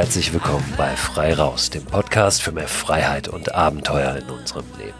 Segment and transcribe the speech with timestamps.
[0.00, 4.96] Herzlich willkommen bei Frei Raus, dem Podcast für mehr Freiheit und Abenteuer in unserem Leben.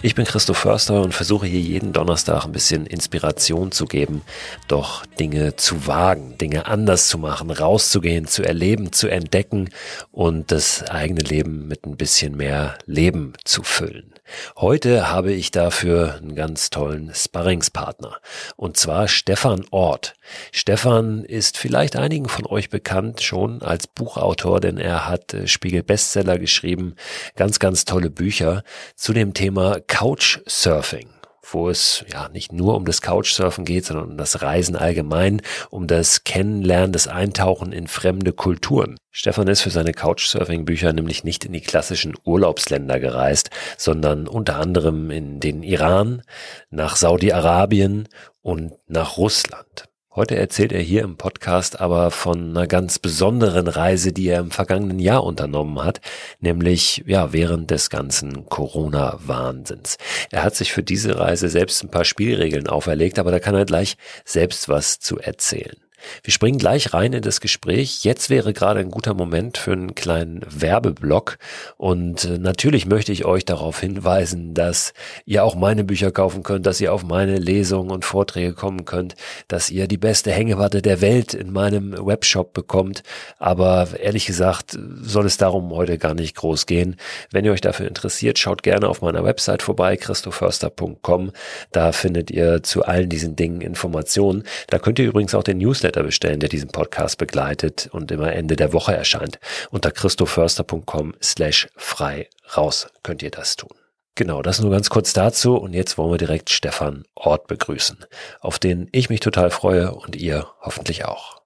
[0.00, 4.22] Ich bin Christoph Förster und versuche hier jeden Donnerstag ein bisschen Inspiration zu geben,
[4.66, 9.68] doch Dinge zu wagen, Dinge anders zu machen, rauszugehen, zu erleben, zu entdecken
[10.10, 14.14] und das eigene Leben mit ein bisschen mehr Leben zu füllen.
[14.56, 18.16] Heute habe ich dafür einen ganz tollen Sparringspartner
[18.56, 20.14] und zwar Stefan Ort.
[20.52, 25.82] Stefan ist vielleicht einigen von euch bekannt schon als Buchautor, denn er hat äh, Spiegel
[25.82, 26.94] Bestseller geschrieben,
[27.36, 28.62] ganz, ganz tolle Bücher
[28.94, 31.08] zu dem Thema Couchsurfing
[31.52, 35.86] wo es ja nicht nur um das Couchsurfen geht, sondern um das Reisen allgemein, um
[35.86, 38.96] das Kennenlernen, das Eintauchen in fremde Kulturen.
[39.10, 45.10] Stefan ist für seine Couchsurfing-Bücher nämlich nicht in die klassischen Urlaubsländer gereist, sondern unter anderem
[45.10, 46.22] in den Iran,
[46.70, 48.08] nach Saudi-Arabien
[48.40, 49.89] und nach Russland.
[50.20, 54.50] Heute erzählt er hier im Podcast aber von einer ganz besonderen Reise, die er im
[54.50, 56.02] vergangenen Jahr unternommen hat,
[56.40, 59.96] nämlich ja während des ganzen Corona-Wahnsinns.
[60.30, 63.64] Er hat sich für diese Reise selbst ein paar Spielregeln auferlegt, aber da kann er
[63.64, 65.78] gleich selbst was zu erzählen.
[66.22, 68.04] Wir springen gleich rein in das Gespräch.
[68.04, 71.38] Jetzt wäre gerade ein guter Moment für einen kleinen Werbeblock.
[71.76, 74.92] Und äh, natürlich möchte ich euch darauf hinweisen, dass
[75.24, 79.14] ihr auch meine Bücher kaufen könnt, dass ihr auf meine Lesungen und Vorträge kommen könnt,
[79.48, 83.02] dass ihr die beste Hängewatte der Welt in meinem Webshop bekommt.
[83.38, 86.96] Aber ehrlich gesagt soll es darum heute gar nicht groß gehen.
[87.30, 91.32] Wenn ihr euch dafür interessiert, schaut gerne auf meiner Website vorbei, christoförster.com.
[91.72, 94.44] Da findet ihr zu allen diesen Dingen Informationen.
[94.68, 98.32] Da könnt ihr übrigens auch den Newsletter Newsletter bestellen, der diesen Podcast begleitet und immer
[98.32, 99.38] Ende der Woche erscheint.
[99.70, 103.70] Unter christoförster.com slash frei raus könnt ihr das tun.
[104.14, 108.04] Genau, das nur ganz kurz dazu und jetzt wollen wir direkt Stefan Ort begrüßen,
[108.40, 111.40] auf den ich mich total freue und ihr hoffentlich auch.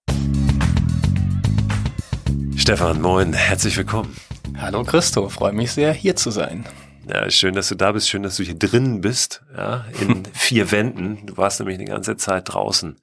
[2.57, 4.17] Stefan, moin, herzlich willkommen.
[4.59, 6.65] Hallo Christo, freue mich sehr, hier zu sein.
[7.07, 10.71] Ja, schön, dass du da bist, schön, dass du hier drin bist, ja, in vier
[10.71, 11.27] Wänden.
[11.27, 12.97] Du warst nämlich die ganze Zeit draußen.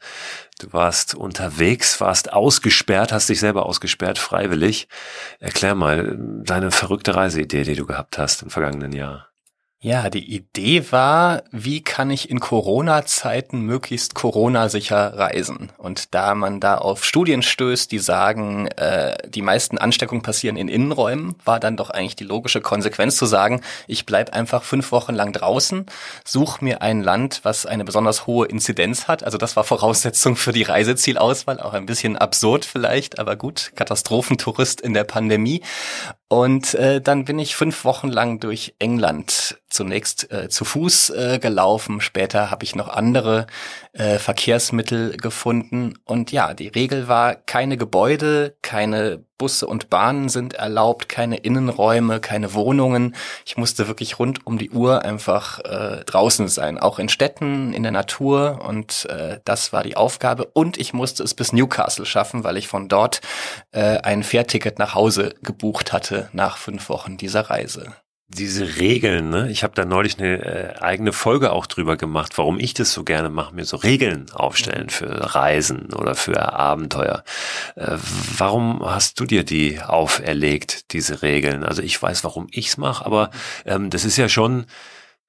[0.59, 4.88] Du warst unterwegs, warst ausgesperrt, hast dich selber ausgesperrt, freiwillig.
[5.39, 9.31] Erklär mal deine verrückte Reiseidee, die du gehabt hast im vergangenen Jahr.
[9.84, 15.72] Ja, die Idee war, wie kann ich in Corona-Zeiten möglichst Corona-sicher reisen?
[15.80, 20.68] Und da man da auf Studien stößt, die sagen, äh, die meisten Ansteckungen passieren in
[20.68, 25.16] Innenräumen, war dann doch eigentlich die logische Konsequenz zu sagen, ich bleib einfach fünf Wochen
[25.16, 25.88] lang draußen,
[26.24, 29.24] suche mir ein Land, was eine besonders hohe Inzidenz hat.
[29.24, 34.80] Also das war Voraussetzung für die Reisezielauswahl, auch ein bisschen absurd vielleicht, aber gut, Katastrophentourist
[34.80, 35.63] in der Pandemie.
[36.31, 41.40] Und äh, dann bin ich fünf Wochen lang durch England zunächst äh, zu Fuß äh,
[41.40, 42.00] gelaufen.
[42.00, 43.47] Später habe ich noch andere
[43.92, 45.96] äh, Verkehrsmittel gefunden.
[46.06, 52.19] Und ja, die Regel war, keine Gebäude, keine Busse und Bahnen sind erlaubt, keine Innenräume,
[52.19, 53.16] keine Wohnungen.
[53.44, 57.81] Ich musste wirklich rund um die Uhr einfach äh, draußen sein, auch in Städten, in
[57.81, 58.63] der Natur.
[58.63, 60.46] Und äh, das war die Aufgabe.
[60.46, 63.22] Und ich musste es bis Newcastle schaffen, weil ich von dort
[63.72, 67.96] äh, ein Fährticket nach Hause gebucht hatte nach fünf Wochen dieser Reise
[68.34, 69.50] diese Regeln, ne?
[69.50, 73.03] Ich habe da neulich eine äh, eigene Folge auch drüber gemacht, warum ich das so
[73.03, 77.24] gerne mache, mir so Regeln aufstellen für Reisen oder für Abenteuer.
[77.75, 77.97] Äh,
[78.38, 81.64] warum hast du dir die auferlegt, diese Regeln?
[81.64, 83.31] Also ich weiß, warum ich's mache, aber
[83.66, 84.66] ähm, das ist ja schon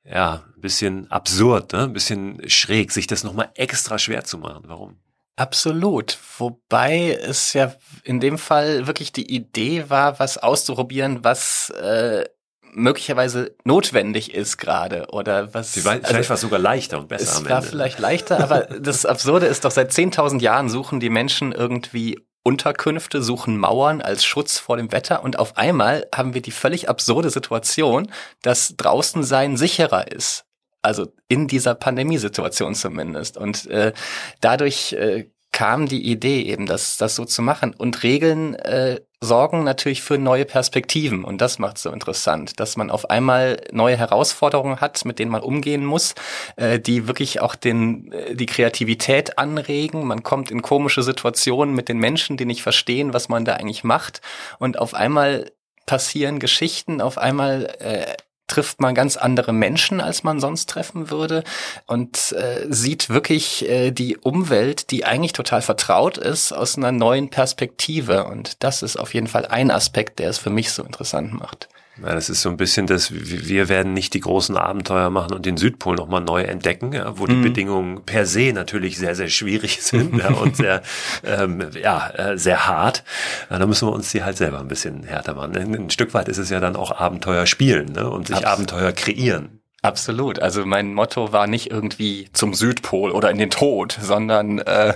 [0.04, 1.84] ja ein bisschen absurd, ne?
[1.84, 4.62] Ein bisschen schräg, sich das nochmal extra schwer zu machen.
[4.66, 4.96] Warum?
[5.36, 6.18] Absolut.
[6.38, 7.74] Wobei es ja
[8.04, 12.26] in dem Fall wirklich die Idee war, was auszuprobieren, was äh,
[12.72, 15.72] möglicherweise notwendig ist gerade oder was.
[15.72, 17.24] Vielleicht also, war es sogar leichter und besser.
[17.24, 17.50] Es am Ende.
[17.50, 22.18] war vielleicht leichter, aber das Absurde ist doch, seit 10.000 Jahren suchen die Menschen irgendwie
[22.44, 26.88] Unterkünfte, suchen Mauern als Schutz vor dem Wetter und auf einmal haben wir die völlig
[26.88, 28.10] absurde Situation,
[28.42, 30.44] dass draußen sein sicherer ist.
[30.82, 33.36] Also in dieser Pandemiesituation zumindest.
[33.36, 33.92] Und äh,
[34.40, 37.72] dadurch äh, kam die Idee eben, das, das so zu machen.
[37.72, 42.90] Und Regeln äh, sorgen natürlich für neue Perspektiven und das macht so interessant, dass man
[42.90, 46.14] auf einmal neue Herausforderungen hat, mit denen man umgehen muss,
[46.56, 50.06] äh, die wirklich auch den, äh, die Kreativität anregen.
[50.06, 53.84] Man kommt in komische Situationen mit den Menschen, die nicht verstehen, was man da eigentlich
[53.84, 54.20] macht
[54.58, 55.52] und auf einmal
[55.86, 58.16] passieren Geschichten, auf einmal äh,
[58.52, 61.42] trifft man ganz andere Menschen, als man sonst treffen würde
[61.86, 67.30] und äh, sieht wirklich äh, die Umwelt, die eigentlich total vertraut ist, aus einer neuen
[67.30, 68.24] Perspektive.
[68.24, 71.70] Und das ist auf jeden Fall ein Aspekt, der es für mich so interessant macht.
[72.00, 75.44] Ja, das ist so ein bisschen das, wir werden nicht die großen Abenteuer machen und
[75.44, 77.42] den Südpol nochmal neu entdecken, ja, wo die mhm.
[77.42, 80.82] Bedingungen per se natürlich sehr, sehr schwierig sind ja, und sehr,
[81.24, 83.04] ähm, ja, äh, sehr hart.
[83.50, 85.54] Da müssen wir uns die halt selber ein bisschen härter machen.
[85.54, 88.72] Ein Stück weit ist es ja dann auch Abenteuer spielen ne, und sich Absolut.
[88.72, 89.60] Abenteuer kreieren.
[89.82, 90.38] Absolut.
[90.38, 94.94] Also mein Motto war nicht irgendwie zum Südpol oder in den Tod, sondern äh,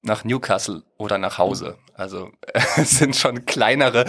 [0.00, 1.76] nach Newcastle oder nach Hause.
[1.94, 2.30] Also
[2.76, 4.06] es sind schon kleinere,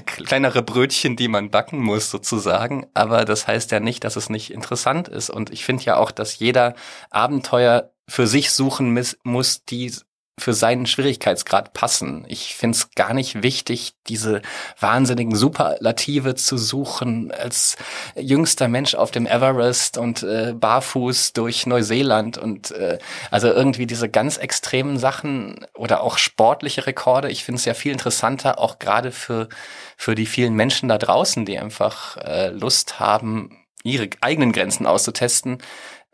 [0.06, 2.86] kleinere Brötchen, die man backen muss sozusagen.
[2.94, 5.30] Aber das heißt ja nicht, dass es nicht interessant ist.
[5.30, 6.74] Und ich finde ja auch, dass jeder
[7.10, 9.92] Abenteuer für sich suchen muss, die
[10.40, 12.24] für seinen Schwierigkeitsgrad passen.
[12.28, 14.42] Ich finde es gar nicht wichtig, diese
[14.78, 17.76] wahnsinnigen Superlative zu suchen als
[18.16, 22.98] jüngster Mensch auf dem Everest und äh, barfuß durch Neuseeland und äh,
[23.30, 27.30] also irgendwie diese ganz extremen Sachen oder auch sportliche Rekorde.
[27.30, 29.48] Ich finde es ja viel interessanter, auch gerade für
[29.96, 35.58] für die vielen Menschen da draußen, die einfach äh, Lust haben, ihre eigenen Grenzen auszutesten,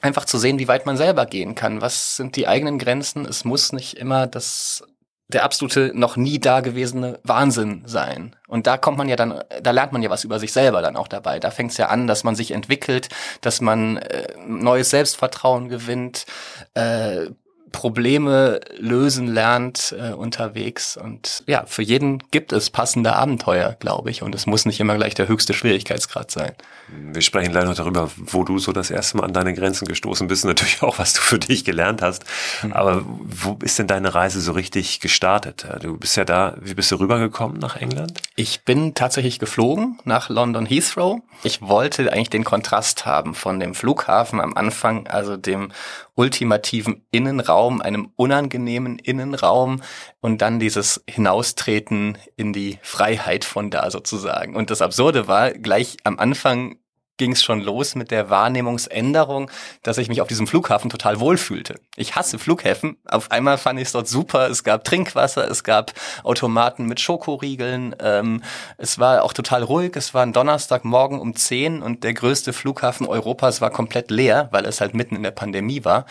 [0.07, 1.81] einfach zu sehen, wie weit man selber gehen kann.
[1.81, 3.27] Was sind die eigenen Grenzen?
[3.27, 4.85] Es muss nicht immer das
[5.29, 8.37] der absolute noch nie dagewesene Wahnsinn sein.
[8.47, 10.97] Und da kommt man ja dann, da lernt man ja was über sich selber dann
[10.97, 11.41] auch dabei.
[11.41, 13.09] Da fängt es ja an, dass man sich entwickelt,
[13.41, 16.27] dass man äh, neues Selbstvertrauen gewinnt,
[16.75, 17.27] äh,
[17.73, 20.97] Probleme lösen lernt äh, unterwegs.
[20.97, 24.23] Und ja, für jeden gibt es passende Abenteuer, glaube ich.
[24.23, 26.53] Und es muss nicht immer gleich der höchste Schwierigkeitsgrad sein.
[26.89, 30.29] Wir sprechen gleich noch darüber, wo du so das erste Mal an deine Grenzen gestoßen
[30.29, 30.45] bist.
[30.47, 32.25] Natürlich auch, was du für dich gelernt hast.
[32.63, 32.73] Mhm.
[32.73, 35.67] Aber wo ist denn deine Reise so richtig gestartet?
[35.83, 38.21] Du bist ja da, wie bist du rübergekommen nach England?
[38.37, 41.21] Ich bin tatsächlich geflogen nach London Heathrow.
[41.43, 45.73] Ich wollte eigentlich den Kontrast haben von dem Flughafen am Anfang, also dem
[46.17, 49.83] ultimativen Innenraum, einem unangenehmen Innenraum
[50.21, 54.57] und dann dieses Hinaustreten in die Freiheit von da sozusagen.
[54.57, 56.79] Und das Absurde war, gleich am Anfang
[57.17, 59.51] ging es schon los mit der Wahrnehmungsänderung,
[59.83, 61.81] dass ich mich auf diesem Flughafen total wohlfühlte.
[61.97, 62.97] Ich hasse Flughäfen.
[63.07, 64.49] Auf einmal fand ich es dort super.
[64.49, 65.93] Es gab Trinkwasser, es gab
[66.25, 67.97] Automaten mit Schokoriegeln.
[68.01, 68.43] Ähm,
[68.79, 69.97] es war auch total ruhig.
[69.97, 74.67] Es war ein Donnerstagmorgen um 10 und der größte Flughafen Europas war komplett leer, weil
[74.67, 76.07] es halt mitten in der Pandemie war.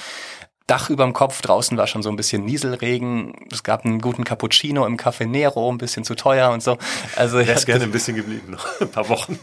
[0.68, 4.86] Dach überm Kopf, draußen war schon so ein bisschen Nieselregen, es gab einen guten Cappuccino
[4.88, 6.78] im Café Nero, ein bisschen zu teuer und so.
[7.16, 9.38] Also ich wäre gerne ein bisschen geblieben noch, ein paar Wochen.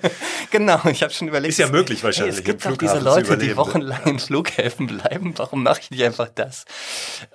[0.50, 1.52] genau, ich habe schon überlegt.
[1.52, 2.34] Ist ja möglich wahrscheinlich.
[2.34, 6.04] Hey, es gibt doch diese Leute, die wochenlang in Flughäfen bleiben, warum mache ich nicht
[6.04, 6.66] einfach das?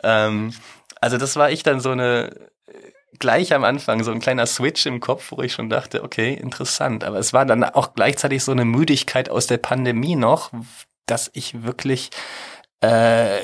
[0.04, 0.54] Ähm,
[1.00, 2.52] also das war ich dann so eine
[3.22, 7.04] gleich am Anfang so ein kleiner Switch im Kopf, wo ich schon dachte, okay, interessant.
[7.04, 10.52] Aber es war dann auch gleichzeitig so eine Müdigkeit aus der Pandemie noch,
[11.06, 12.10] dass ich wirklich
[12.82, 13.40] äh,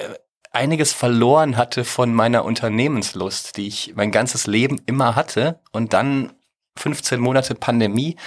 [0.51, 5.59] einiges verloren hatte von meiner Unternehmenslust, die ich mein ganzes Leben immer hatte.
[5.71, 6.33] Und dann
[6.77, 8.17] 15 Monate Pandemie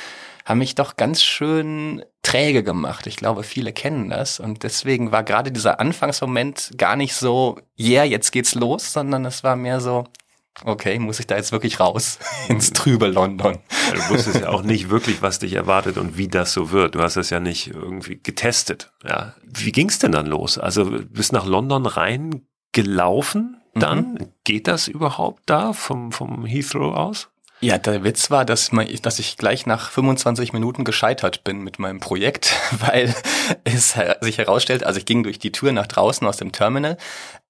[0.44, 3.06] haben mich doch ganz schön träge gemacht.
[3.06, 4.40] Ich glaube, viele kennen das.
[4.40, 9.44] Und deswegen war gerade dieser Anfangsmoment gar nicht so, yeah, jetzt geht's los, sondern es
[9.44, 10.04] war mehr so,
[10.64, 12.18] okay, muss ich da jetzt wirklich raus
[12.48, 13.58] ins trübe London?
[13.92, 16.94] du wusstest ja auch nicht wirklich, was dich erwartet und wie das so wird.
[16.94, 18.92] Du hast es ja nicht irgendwie getestet.
[19.04, 19.34] Ja.
[19.44, 20.58] Wie ging's denn dann los?
[20.58, 24.14] Also bist nach London reingelaufen dann?
[24.14, 24.32] Mhm.
[24.44, 27.28] Geht das überhaupt da vom, vom Heathrow aus?
[27.62, 31.78] Ja, der Witz war, dass, man, dass ich gleich nach 25 Minuten gescheitert bin mit
[31.78, 33.14] meinem Projekt, weil
[33.64, 36.96] es sich herausstellt, also ich ging durch die Tür nach draußen aus dem Terminal,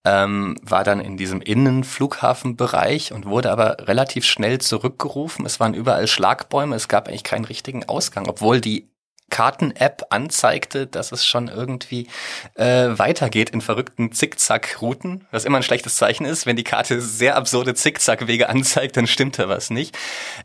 [0.05, 5.45] ähm, war dann in diesem Innenflughafenbereich und wurde aber relativ schnell zurückgerufen.
[5.45, 8.89] Es waren überall Schlagbäume, es gab eigentlich keinen richtigen Ausgang, obwohl die
[9.31, 12.09] Karten-App anzeigte, dass es schon irgendwie
[12.55, 16.47] äh, weitergeht in verrückten Zickzack-Routen, was immer ein schlechtes Zeichen ist.
[16.47, 19.97] Wenn die Karte sehr absurde Zickzack-Wege anzeigt, dann stimmt da was nicht.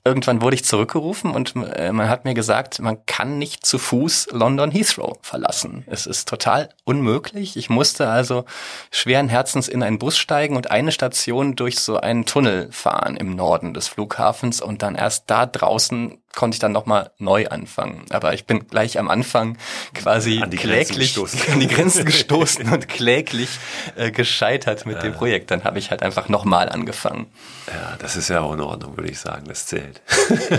[0.03, 4.29] Irgendwann wurde ich zurückgerufen und äh, man hat mir gesagt, man kann nicht zu Fuß
[4.31, 5.83] London Heathrow verlassen.
[5.87, 7.57] Es ist total unmöglich.
[7.57, 8.45] Ich musste also
[8.91, 13.35] schweren Herzens in einen Bus steigen und eine Station durch so einen Tunnel fahren im
[13.35, 18.05] Norden des Flughafens und dann erst da draußen konnte ich dann nochmal neu anfangen.
[18.09, 19.57] Aber ich bin gleich am Anfang
[19.93, 21.17] quasi an die kläglich
[21.51, 23.49] an die Grenzen gestoßen und kläglich
[23.95, 25.01] äh, gescheitert mit ja.
[25.01, 25.51] dem Projekt.
[25.51, 27.27] Dann habe ich halt einfach nochmal angefangen.
[27.67, 29.45] Ja, das ist ja auch in Ordnung, würde ich sagen.
[29.47, 30.01] Das zählt.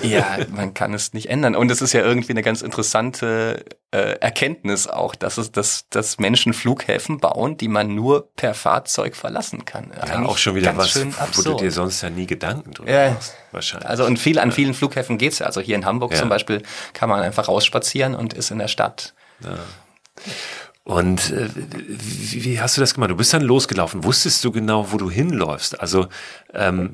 [0.02, 1.54] ja, man kann es nicht ändern.
[1.54, 6.19] Und es ist ja irgendwie eine ganz interessante äh, Erkenntnis auch, dass es, dass, dass
[6.19, 9.93] Menschen Flughäfen bauen, die man nur per Fahrzeug verlassen kann.
[9.95, 13.11] Ja, Eigentlich auch schon wieder was, wo du dir sonst ja nie Gedanken drüber ja.
[13.11, 13.35] machst.
[13.52, 13.88] Wahrscheinlich.
[13.88, 15.47] Also und viel an vielen Flughäfen geht's ja.
[15.47, 16.19] Also hier in Hamburg ja.
[16.19, 16.62] zum Beispiel
[16.93, 19.14] kann man einfach rausspazieren und ist in der Stadt.
[19.40, 19.59] Ja.
[20.87, 21.49] Und äh,
[21.88, 23.11] wie, wie, hast du das gemacht?
[23.11, 24.05] Du bist dann losgelaufen.
[24.05, 25.81] Wusstest du genau, wo du hinläufst?
[25.81, 26.07] Also
[26.55, 26.93] ähm,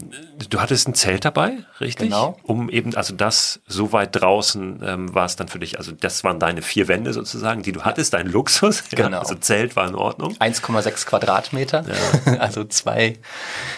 [0.49, 2.09] du hattest ein Zelt dabei, richtig?
[2.09, 2.39] Genau.
[2.43, 5.77] Um eben, also das so weit draußen ähm, war es dann für dich.
[5.77, 8.85] Also das waren deine vier Wände sozusagen, die du hattest, dein Luxus.
[8.93, 9.11] Genau.
[9.11, 10.37] Ja, also Zelt war in Ordnung.
[10.39, 12.33] 1,6 Quadratmeter, ja.
[12.39, 13.19] also zwei,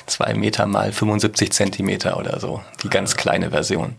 [0.07, 2.63] zwei Meter mal 75 Zentimeter oder so.
[2.85, 3.97] Die ganz kleine Version.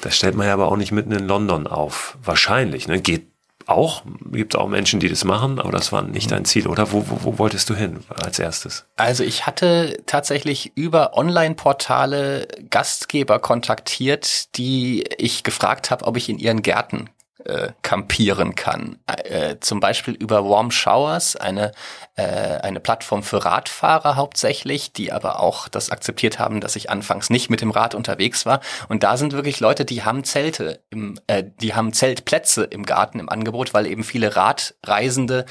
[0.00, 2.16] Das stellt man ja aber auch nicht mitten in London auf.
[2.22, 3.00] Wahrscheinlich, ne?
[3.00, 3.27] Geht
[3.68, 6.92] auch, gibt es auch Menschen, die das machen, aber das war nicht dein Ziel, oder?
[6.92, 8.86] Wo, wo, wo wolltest du hin als erstes?
[8.96, 16.38] Also ich hatte tatsächlich über Online-Portale Gastgeber kontaktiert, die ich gefragt habe, ob ich in
[16.38, 17.10] ihren Gärten
[17.44, 18.98] äh, campieren kann.
[19.06, 21.72] Äh, zum Beispiel über Warm Showers, eine,
[22.16, 27.30] äh, eine Plattform für Radfahrer hauptsächlich, die aber auch das akzeptiert haben, dass ich anfangs
[27.30, 28.60] nicht mit dem Rad unterwegs war.
[28.88, 33.20] Und da sind wirklich Leute, die haben Zelte, im, äh, die haben Zeltplätze im Garten
[33.20, 35.46] im Angebot, weil eben viele Radreisende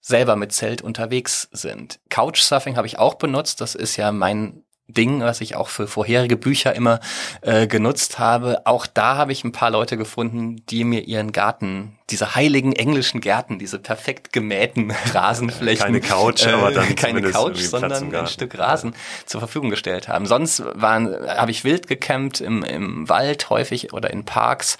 [0.00, 2.00] selber mit Zelt unterwegs sind.
[2.10, 3.60] Couchsurfing habe ich auch benutzt.
[3.60, 7.00] Das ist ja mein Ding, was ich auch für vorherige Bücher immer
[7.40, 8.62] äh, genutzt habe.
[8.66, 13.20] Auch da habe ich ein paar Leute gefunden, die mir ihren Garten, diese heiligen englischen
[13.20, 18.58] Gärten, diese perfekt gemähten Rasenflächen, keine Couch, äh, aber dann keine Couch, sondern ein Stück
[18.58, 19.26] Rasen ja.
[19.26, 20.26] zur Verfügung gestellt haben.
[20.26, 24.76] Sonst waren, habe ich wild gecampt im, im Wald häufig oder in Parks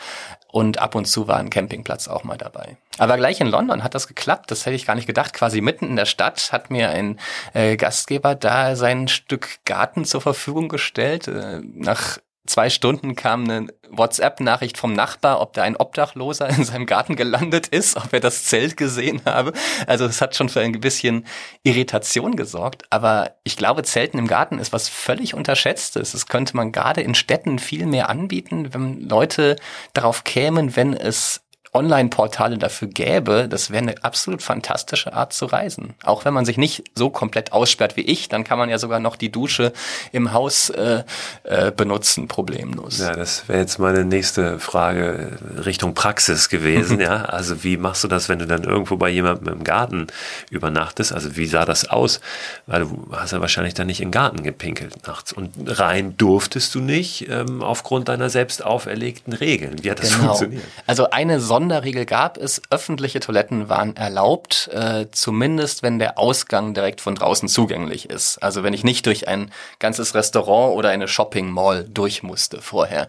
[0.52, 2.76] und ab und zu war ein Campingplatz auch mal dabei.
[2.98, 5.32] Aber gleich in London hat das geklappt, das hätte ich gar nicht gedacht.
[5.32, 7.18] Quasi mitten in der Stadt hat mir ein
[7.54, 11.26] äh, Gastgeber da sein Stück Garten zur Verfügung gestellt.
[11.26, 16.86] Äh, nach zwei Stunden kam eine WhatsApp-Nachricht vom Nachbar, ob da ein Obdachloser in seinem
[16.86, 19.52] Garten gelandet ist, ob er das Zelt gesehen habe.
[19.86, 21.26] Also es hat schon für ein bisschen
[21.62, 22.84] Irritation gesorgt.
[22.90, 26.12] Aber ich glaube, Zelten im Garten ist was völlig Unterschätztes.
[26.12, 29.56] Das könnte man gerade in Städten viel mehr anbieten, wenn Leute
[29.92, 31.41] darauf kämen, wenn es
[31.74, 35.94] Online-Portale dafür gäbe, das wäre eine absolut fantastische Art zu reisen.
[36.04, 39.00] Auch wenn man sich nicht so komplett aussperrt wie ich, dann kann man ja sogar
[39.00, 39.72] noch die Dusche
[40.12, 41.02] im Haus äh,
[41.44, 42.98] äh, benutzen, problemlos.
[42.98, 47.00] Ja, das wäre jetzt meine nächste Frage Richtung Praxis gewesen.
[47.00, 50.08] ja, also wie machst du das, wenn du dann irgendwo bei jemandem im Garten
[50.50, 51.14] übernachtest?
[51.14, 52.20] Also wie sah das aus?
[52.66, 56.80] Weil du hast ja wahrscheinlich dann nicht den Garten gepinkelt nachts und rein durftest du
[56.80, 59.82] nicht ähm, aufgrund deiner selbst auferlegten Regeln.
[59.82, 60.34] Wie hat das genau.
[60.34, 60.64] funktioniert?
[60.86, 66.74] Also eine Sonne Sonderregel gab es, öffentliche Toiletten waren erlaubt, äh, zumindest wenn der Ausgang
[66.74, 68.42] direkt von draußen zugänglich ist.
[68.42, 73.06] Also wenn ich nicht durch ein ganzes Restaurant oder eine Shopping Mall durch musste vorher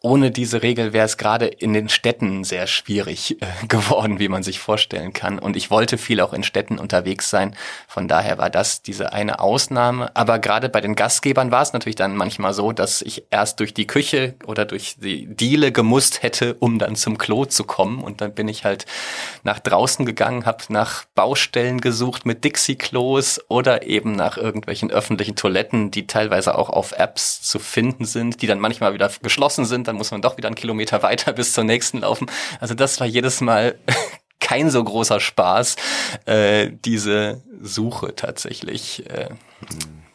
[0.00, 4.42] ohne diese Regel wäre es gerade in den Städten sehr schwierig äh, geworden, wie man
[4.42, 5.38] sich vorstellen kann.
[5.38, 7.56] Und ich wollte viel auch in Städten unterwegs sein.
[7.88, 10.14] Von daher war das diese eine Ausnahme.
[10.14, 13.74] Aber gerade bei den Gastgebern war es natürlich dann manchmal so, dass ich erst durch
[13.74, 18.02] die Küche oder durch die Diele gemusst hätte, um dann zum Klo zu kommen.
[18.02, 18.86] Und dann bin ich halt
[19.42, 25.90] nach draußen gegangen, habe nach Baustellen gesucht mit Dixie-Klos oder eben nach irgendwelchen öffentlichen Toiletten,
[25.90, 29.75] die teilweise auch auf Apps zu finden sind, die dann manchmal wieder geschlossen sind.
[29.84, 32.26] Dann dann muss man doch wieder einen Kilometer weiter bis zur nächsten laufen.
[32.60, 33.76] Also das war jedes Mal
[34.40, 35.76] kein so großer Spaß,
[36.26, 39.08] äh, diese Suche tatsächlich.
[39.10, 39.30] Äh,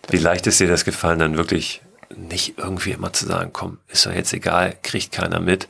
[0.09, 1.81] Wie leicht ist dir das gefallen, dann wirklich
[2.15, 5.67] nicht irgendwie immer zu sagen, komm, ist doch jetzt egal, kriegt keiner mit.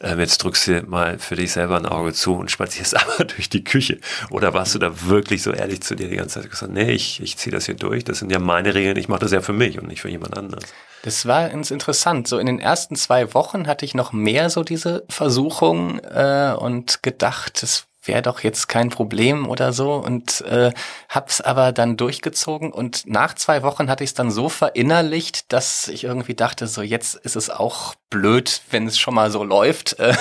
[0.00, 3.48] Ähm, jetzt drückst du mal für dich selber ein Auge zu und spazierst aber durch
[3.48, 3.98] die Küche.
[4.30, 7.22] Oder warst du da wirklich so ehrlich zu dir die ganze Zeit gesagt, nee, ich,
[7.22, 9.52] ich ziehe das hier durch, das sind ja meine Regeln, ich mache das ja für
[9.52, 10.64] mich und nicht für jemand anderes.
[11.02, 12.28] Das war ganz interessant.
[12.28, 17.02] So in den ersten zwei Wochen hatte ich noch mehr so diese Versuchung äh, und
[17.02, 20.72] gedacht, es wäre doch jetzt kein Problem oder so und äh,
[21.08, 25.88] hab's aber dann durchgezogen und nach zwei Wochen hatte ich es dann so verinnerlicht, dass
[25.88, 29.96] ich irgendwie dachte, so jetzt ist es auch blöd, wenn es schon mal so läuft.
[30.02, 30.14] Äh,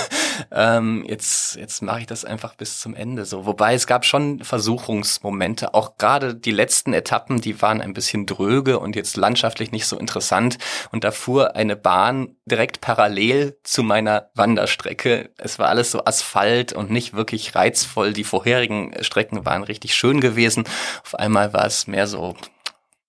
[0.52, 3.46] ähm, jetzt jetzt mache ich das einfach bis zum Ende so.
[3.46, 8.80] Wobei es gab schon Versuchungsmomente, auch gerade die letzten Etappen, die waren ein bisschen dröge
[8.80, 10.58] und jetzt landschaftlich nicht so interessant.
[10.92, 15.32] Und da fuhr eine Bahn direkt parallel zu meiner Wanderstrecke.
[15.38, 18.14] Es war alles so Asphalt und nicht wirklich reizvoll.
[18.14, 20.66] Die vorherigen Strecken waren richtig schön gewesen.
[21.04, 22.36] Auf einmal war es mehr so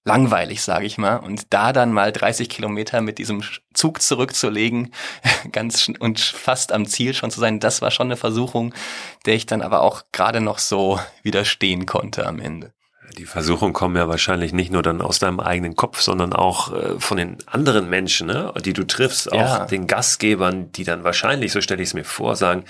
[0.05, 1.17] langweilig, sage ich mal.
[1.17, 3.43] Und da dann mal 30 Kilometer mit diesem
[3.73, 4.93] Zug zurückzulegen,
[5.53, 8.75] ganz und fast am Ziel schon zu sein, das war schon eine Versuchung,
[9.27, 12.73] der ich dann aber auch gerade noch so widerstehen konnte am Ende.
[13.19, 16.99] Die Versuchungen kommen ja wahrscheinlich nicht nur dann aus deinem eigenen Kopf, sondern auch äh,
[16.99, 19.65] von den anderen Menschen, ne, die du triffst, auch ja.
[19.67, 22.65] den Gastgebern, die dann wahrscheinlich, so stelle ich es mir vor, sagen,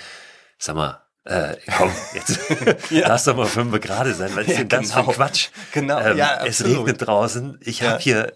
[0.57, 2.39] sag mal, äh, komm, jetzt
[2.89, 3.07] ja.
[3.07, 5.03] lass doch mal fünf gerade sein, was ist denn das genau.
[5.03, 5.49] für Quatsch?
[5.71, 6.49] Genau, ähm, ja, absolut.
[6.49, 7.91] Es regnet draußen, ich ja.
[7.91, 8.33] habe hier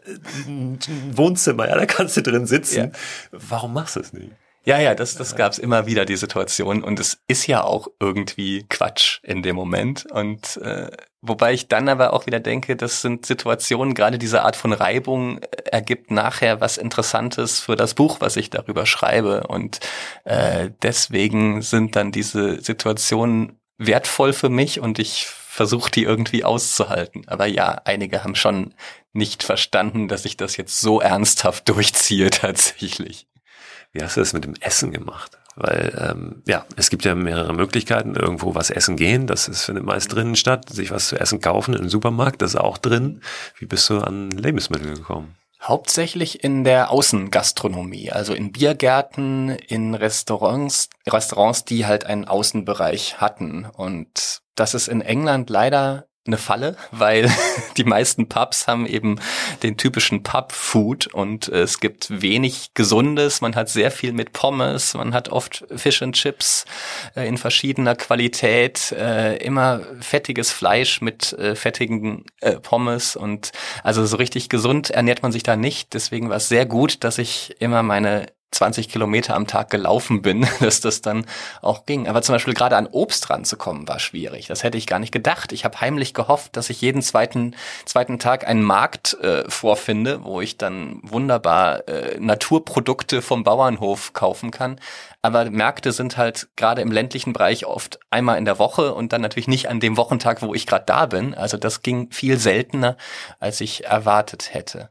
[0.48, 0.80] ein
[1.12, 2.78] Wohnzimmer, ja, da kannst du drin sitzen.
[2.78, 2.90] Ja.
[3.32, 4.32] Warum machst du es nicht?
[4.68, 6.84] Ja, ja, das, das gab's immer wieder, die Situation.
[6.84, 10.06] Und es ist ja auch irgendwie Quatsch in dem Moment.
[10.12, 14.58] Und äh, wobei ich dann aber auch wieder denke, das sind Situationen, gerade diese Art
[14.58, 19.48] von Reibung äh, ergibt nachher was Interessantes für das Buch, was ich darüber schreibe.
[19.48, 19.80] Und
[20.26, 27.24] äh, deswegen sind dann diese Situationen wertvoll für mich und ich versuche die irgendwie auszuhalten.
[27.28, 28.74] Aber ja, einige haben schon
[29.14, 33.28] nicht verstanden, dass ich das jetzt so ernsthaft durchziehe tatsächlich
[33.98, 35.38] wie hast du das mit dem Essen gemacht?
[35.56, 39.86] Weil ähm, ja, es gibt ja mehrere Möglichkeiten, irgendwo was essen gehen, das ist, findet
[39.86, 43.22] meist drinnen statt, sich was zu essen kaufen im Supermarkt, das ist auch drin.
[43.58, 45.36] Wie bist du an Lebensmittel gekommen?
[45.60, 53.66] Hauptsächlich in der Außengastronomie, also in Biergärten, in Restaurants, Restaurants, die halt einen Außenbereich hatten.
[53.66, 57.32] Und das ist in England leider eine Falle, weil
[57.78, 59.20] die meisten Pubs haben eben
[59.64, 63.42] den typischen Pub-Food und es gibt wenig Gesundes.
[63.42, 66.66] Man hat sehr viel mit Pommes, man hat oft Fish and Chips
[67.16, 73.52] äh, in verschiedener Qualität, äh, immer fettiges Fleisch mit äh, fettigen äh, Pommes und
[73.84, 75.94] also so richtig gesund ernährt man sich da nicht.
[75.94, 80.48] Deswegen war es sehr gut, dass ich immer meine 20 Kilometer am Tag gelaufen bin,
[80.60, 81.26] dass das dann
[81.62, 82.08] auch ging.
[82.08, 84.48] Aber zum Beispiel gerade an Obst ranzukommen war schwierig.
[84.48, 85.52] Das hätte ich gar nicht gedacht.
[85.52, 90.42] Ich habe heimlich gehofft, dass ich jeden zweiten, zweiten Tag einen Markt äh, vorfinde, wo
[90.42, 94.80] ich dann wunderbar äh, Naturprodukte vom Bauernhof kaufen kann.
[95.22, 99.22] Aber Märkte sind halt gerade im ländlichen Bereich oft einmal in der Woche und dann
[99.22, 101.34] natürlich nicht an dem Wochentag, wo ich gerade da bin.
[101.34, 102.96] Also das ging viel seltener,
[103.40, 104.90] als ich erwartet hätte.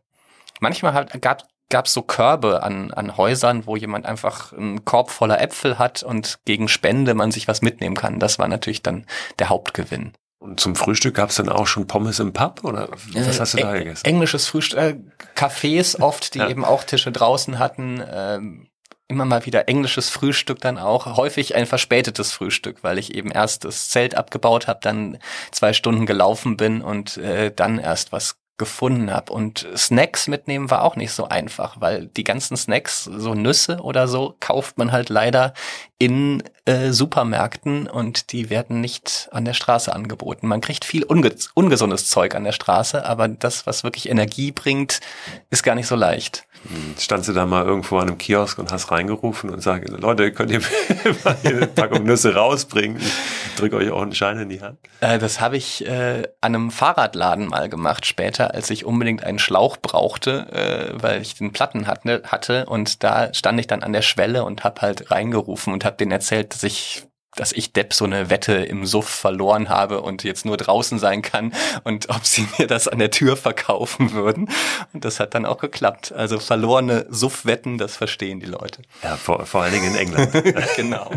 [0.60, 5.40] Manchmal gab, gab es so Körbe an, an Häusern, wo jemand einfach einen Korb voller
[5.40, 8.20] Äpfel hat und gegen Spende man sich was mitnehmen kann.
[8.20, 9.06] Das war natürlich dann
[9.38, 10.12] der Hauptgewinn.
[10.38, 13.58] Und zum Frühstück gab es dann auch schon Pommes im Pub oder was hast du
[13.58, 14.04] da gegessen?
[14.04, 14.96] Englisches Frühstück, äh,
[15.34, 16.48] Cafés oft, die ja.
[16.48, 18.02] eben auch Tische draußen hatten.
[18.08, 18.68] Ähm,
[19.08, 23.64] immer mal wieder englisches Frühstück dann auch, häufig ein verspätetes Frühstück, weil ich eben erst
[23.64, 25.18] das Zelt abgebaut habe, dann
[25.52, 29.32] zwei Stunden gelaufen bin und äh, dann erst was gefunden habe.
[29.32, 34.08] Und Snacks mitnehmen war auch nicht so einfach, weil die ganzen Snacks, so Nüsse oder
[34.08, 35.52] so, kauft man halt leider
[35.98, 40.46] in äh, Supermärkten und die werden nicht an der Straße angeboten.
[40.46, 45.00] Man kriegt viel unge ungesundes Zeug an der Straße, aber das, was wirklich Energie bringt,
[45.48, 46.46] ist gar nicht so leicht.
[46.68, 50.32] Hm, standst du da mal irgendwo an einem Kiosk und hast reingerufen und sagst, Leute,
[50.32, 50.60] könnt ihr
[51.24, 52.98] mal eine Packung Nüsse rausbringen?
[52.98, 54.78] Ich drücke euch auch einen Schein in die Hand.
[55.00, 59.38] Äh, das habe ich äh, an einem Fahrradladen mal gemacht später, als ich unbedingt einen
[59.38, 63.92] Schlauch brauchte, äh, weil ich den Platten hatte, hatte und da stand ich dann an
[63.92, 67.92] der Schwelle und habe halt reingerufen und habe denen erzählt, dass ich dass ich Depp
[67.92, 71.52] so eine Wette im Suff verloren habe und jetzt nur draußen sein kann
[71.84, 74.48] und ob sie mir das an der Tür verkaufen würden.
[74.92, 76.12] Und das hat dann auch geklappt.
[76.12, 78.82] Also verlorene Suff-Wetten, das verstehen die Leute.
[79.02, 80.32] Ja, vor, vor allen Dingen in England.
[80.76, 81.10] genau.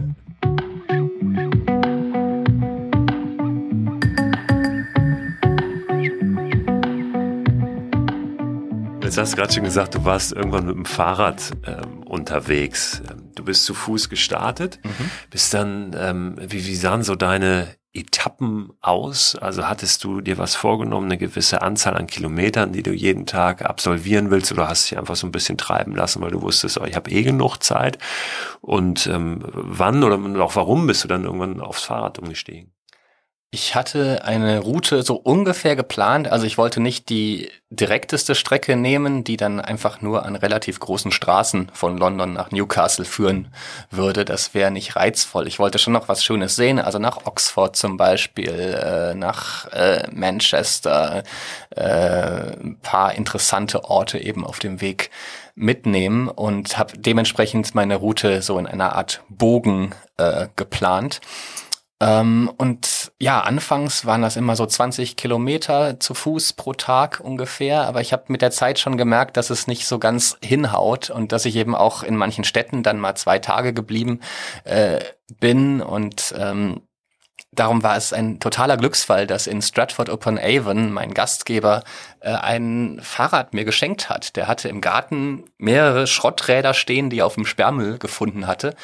[9.01, 13.01] Jetzt hast du gerade schon gesagt, du warst irgendwann mit dem Fahrrad ähm, unterwegs.
[13.39, 15.11] Du bist zu Fuß gestartet, mhm.
[15.29, 19.37] bist dann, ähm, wie, wie sahen so deine Etappen aus?
[19.37, 23.63] Also hattest du dir was vorgenommen, eine gewisse Anzahl an Kilometern, die du jeden Tag
[23.63, 26.83] absolvieren willst, oder hast dich einfach so ein bisschen treiben lassen, weil du wusstest, oh,
[26.83, 27.97] ich habe eh genug Zeit?
[28.59, 32.73] Und ähm, wann oder auch warum bist du dann irgendwann aufs Fahrrad umgestiegen?
[33.51, 36.27] Ich hatte eine Route so ungefähr geplant.
[36.27, 41.11] Also ich wollte nicht die direkteste Strecke nehmen, die dann einfach nur an relativ großen
[41.11, 43.51] Straßen von London nach Newcastle führen
[43.89, 44.23] würde.
[44.23, 45.47] Das wäre nicht reizvoll.
[45.47, 50.07] Ich wollte schon noch was Schönes sehen, also nach Oxford zum Beispiel, äh, nach äh,
[50.11, 51.23] Manchester,
[51.71, 55.09] äh, ein paar interessante Orte eben auf dem Weg
[55.55, 61.19] mitnehmen und habe dementsprechend meine Route so in einer Art Bogen äh, geplant.
[62.01, 67.87] Ähm, und ja, anfangs waren das immer so 20 Kilometer zu Fuß pro Tag ungefähr,
[67.87, 71.33] aber ich habe mit der Zeit schon gemerkt, dass es nicht so ganz hinhaut und
[71.33, 74.21] dass ich eben auch in manchen Städten dann mal zwei Tage geblieben
[74.63, 74.99] äh,
[75.41, 76.81] bin und ähm,
[77.51, 81.83] darum war es ein totaler Glücksfall, dass in Stratford upon Avon mein Gastgeber
[82.21, 84.35] äh, ein Fahrrad mir geschenkt hat.
[84.35, 88.75] Der hatte im Garten mehrere Schrotträder stehen, die er auf dem Sperrmüll gefunden hatte.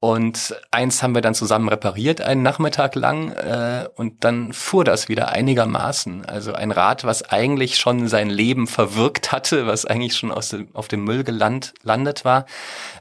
[0.00, 5.08] Und eins haben wir dann zusammen repariert, einen Nachmittag lang, äh, und dann fuhr das
[5.08, 6.24] wieder einigermaßen.
[6.24, 10.68] Also ein Rad, was eigentlich schon sein Leben verwirkt hatte, was eigentlich schon aus dem,
[10.72, 12.46] auf dem Müll gelandet landet war.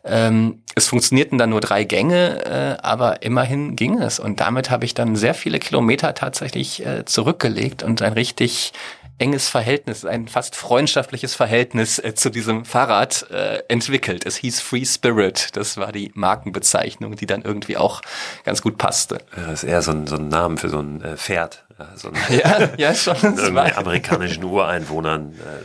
[0.03, 4.19] Ähm, es funktionierten dann nur drei Gänge, äh, aber immerhin ging es.
[4.19, 8.73] Und damit habe ich dann sehr viele Kilometer tatsächlich äh, zurückgelegt und ein richtig
[9.19, 14.25] enges Verhältnis, ein fast freundschaftliches Verhältnis äh, zu diesem Fahrrad äh, entwickelt.
[14.25, 15.55] Es hieß Free Spirit.
[15.55, 18.01] Das war die Markenbezeichnung, die dann irgendwie auch
[18.43, 19.19] ganz gut passte.
[19.35, 21.63] das ist eher so ein, so ein Name für so ein äh, Pferd.
[21.95, 23.15] So ein, ja, ja, schon.
[23.15, 25.63] amerikanischen Ureinwohnern, äh,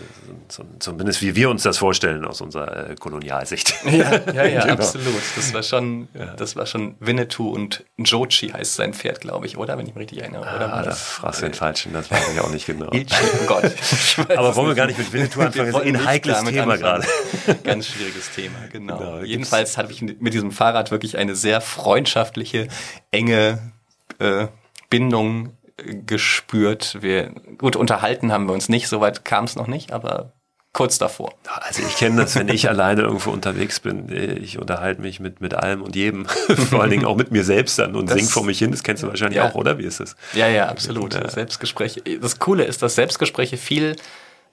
[0.52, 3.74] so, zumindest wie wir uns das vorstellen aus unserer äh, Kolonialsicht.
[3.92, 4.74] Ja, ja, ja genau.
[4.74, 5.20] absolut.
[5.36, 9.76] Das war schon, das war schon Winnetou und Jochi heißt sein Pferd, glaube ich, oder?
[9.76, 10.42] Wenn ich mich richtig erinnere.
[10.42, 12.90] Oder ah, das fragst du den Falschen, das weiß ich auch nicht genau.
[13.42, 13.64] Oh Gott.
[14.36, 15.72] Aber wollen wir gar nicht mit Winnetou anfangen?
[15.72, 17.06] Das ist ein heikles Thema gerade.
[17.64, 18.98] Ganz schwieriges Thema, genau.
[18.98, 22.68] genau Jedenfalls hatte ich mit diesem Fahrrad wirklich eine sehr freundschaftliche,
[23.10, 23.72] enge
[24.18, 24.48] äh,
[24.90, 26.98] Bindung gespürt.
[27.00, 30.32] Wir, gut, unterhalten haben wir uns nicht, soweit kam es noch nicht, aber
[30.72, 31.34] kurz davor.
[31.60, 34.10] Also ich kenne das, wenn ich alleine irgendwo unterwegs bin.
[34.42, 36.26] Ich unterhalte mich mit, mit allem und jedem.
[36.70, 38.70] Vor allen Dingen auch mit mir selbst dann und das, sing vor mich hin.
[38.70, 39.48] Das kennst du wahrscheinlich ja.
[39.48, 39.78] auch, oder?
[39.78, 40.16] Wie ist das?
[40.32, 41.14] Ja, ja, absolut.
[41.14, 41.28] Ja.
[41.28, 42.00] Selbstgespräche.
[42.20, 43.96] Das Coole ist, dass Selbstgespräche viel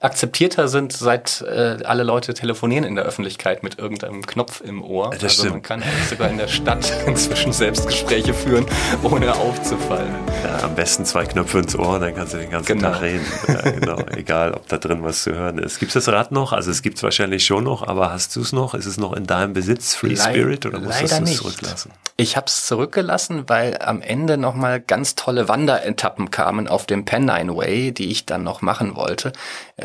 [0.00, 5.10] akzeptierter sind, seit äh, alle Leute telefonieren in der Öffentlichkeit mit irgendeinem Knopf im Ohr.
[5.10, 5.52] Das also stimmt.
[5.52, 8.64] man kann sogar in der Stadt inzwischen Selbstgespräche führen,
[9.02, 10.14] ohne aufzufallen.
[10.42, 12.92] Ja, am besten zwei Knöpfe ins Ohr, dann kannst du den ganzen genau.
[12.92, 13.26] Tag reden.
[13.46, 13.98] Ja, genau.
[14.16, 15.78] Egal, ob da drin was zu hören ist.
[15.78, 16.54] Gibt es das Rad noch?
[16.54, 18.72] Also es gibt es wahrscheinlich schon noch, aber hast du es noch?
[18.72, 21.92] Ist es noch in deinem Besitz, Free Le Spirit, oder musstest du es zurücklassen?
[22.16, 27.54] Ich habe es zurückgelassen, weil am Ende nochmal ganz tolle Wanderetappen kamen auf dem Pennine
[27.54, 29.32] Way, die ich dann noch machen wollte.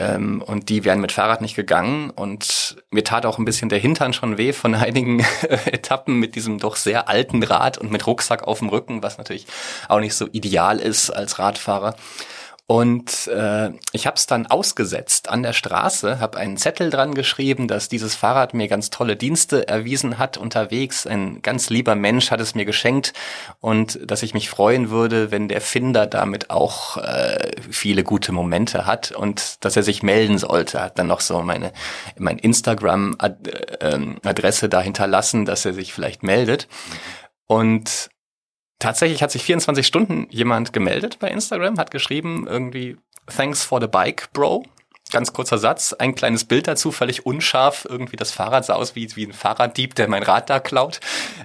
[0.06, 2.10] Ähm, und die wären mit Fahrrad nicht gegangen.
[2.10, 5.26] Und mir tat auch ein bisschen der Hintern schon weh von einigen
[5.66, 9.48] Etappen mit diesem doch sehr alten Rad und mit Rucksack auf dem Rücken, was natürlich
[9.90, 11.96] auch nicht so ideal ist als Radfahrer.
[12.68, 17.68] Und äh, ich habe es dann ausgesetzt an der Straße, habe einen Zettel dran geschrieben,
[17.68, 21.06] dass dieses Fahrrad mir ganz tolle Dienste erwiesen hat unterwegs.
[21.06, 23.14] Ein ganz lieber Mensch hat es mir geschenkt
[23.60, 28.88] und dass ich mich freuen würde, wenn der Finder damit auch äh, viele gute Momente
[28.88, 30.82] hat und dass er sich melden sollte.
[30.82, 31.72] Hat dann noch so meine
[32.18, 36.68] mein Instagram-Adresse da hinterlassen, dass er sich vielleicht meldet.
[37.46, 38.10] Und
[38.80, 43.88] Tatsächlich hat sich 24 Stunden jemand gemeldet bei Instagram, hat geschrieben irgendwie Thanks for the
[43.88, 44.66] bike, Bro.
[45.12, 47.86] Ganz kurzer Satz, ein kleines Bild dazu, völlig unscharf.
[47.88, 51.00] Irgendwie das Fahrrad sah aus wie, wie ein Fahrraddieb, der mein Rad da klaut.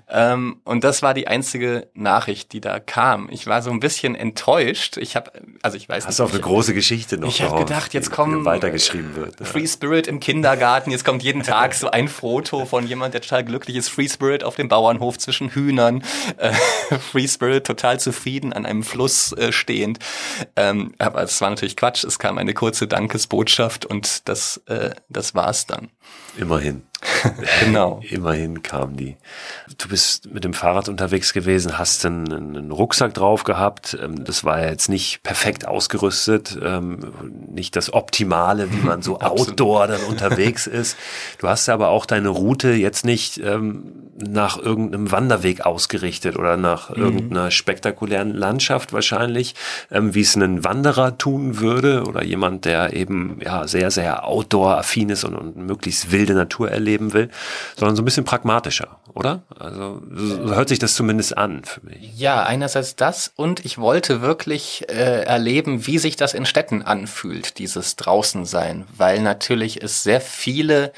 [0.08, 3.28] Ähm, und das war die einzige Nachricht, die da kam.
[3.30, 4.96] Ich war so ein bisschen enttäuscht.
[4.96, 6.08] Ich habe, also ich weiß Hast nicht.
[6.08, 9.38] Hast du auch eine große Geschichte noch Ich habe gedacht, jetzt kommt weitergeschrieben wird.
[9.38, 9.44] Ja.
[9.44, 10.90] Free Spirit im Kindergarten.
[10.90, 13.90] Jetzt kommt jeden Tag so ein Foto von jemand, der total glücklich ist.
[13.90, 16.02] Free Spirit auf dem Bauernhof zwischen Hühnern.
[16.38, 16.52] Äh,
[17.12, 19.98] Free Spirit total zufrieden an einem Fluss äh, stehend.
[20.56, 22.04] Ähm, aber es war natürlich Quatsch.
[22.04, 25.90] Es kam eine kurze Dankesbotschaft Botschaft und das, äh, das war's dann.
[26.36, 26.82] Immerhin.
[27.64, 28.00] genau.
[28.08, 29.16] Immerhin kam die.
[29.78, 33.96] Du bist mit dem Fahrrad unterwegs gewesen, hast einen, einen Rucksack drauf gehabt.
[34.00, 37.12] Ähm, das war ja jetzt nicht perfekt ausgerüstet, ähm,
[37.48, 40.96] nicht das Optimale, wie man so outdoor dann unterwegs ist.
[41.38, 46.90] Du hast aber auch deine Route jetzt nicht ähm, nach irgendeinem Wanderweg ausgerichtet oder nach
[46.90, 47.02] mhm.
[47.02, 49.54] irgendeiner spektakulären Landschaft wahrscheinlich,
[49.88, 55.24] wie es ein Wanderer tun würde oder jemand, der eben ja sehr, sehr outdoor-affin ist
[55.24, 57.30] und, und möglichst wilde Natur erlebt leben will,
[57.76, 59.42] sondern so ein bisschen pragmatischer, oder?
[59.58, 62.18] Also so hört sich das zumindest an für mich.
[62.18, 67.58] Ja, einerseits das und ich wollte wirklich äh, erleben, wie sich das in Städten anfühlt,
[67.58, 70.92] dieses Draußensein, weil natürlich es sehr viele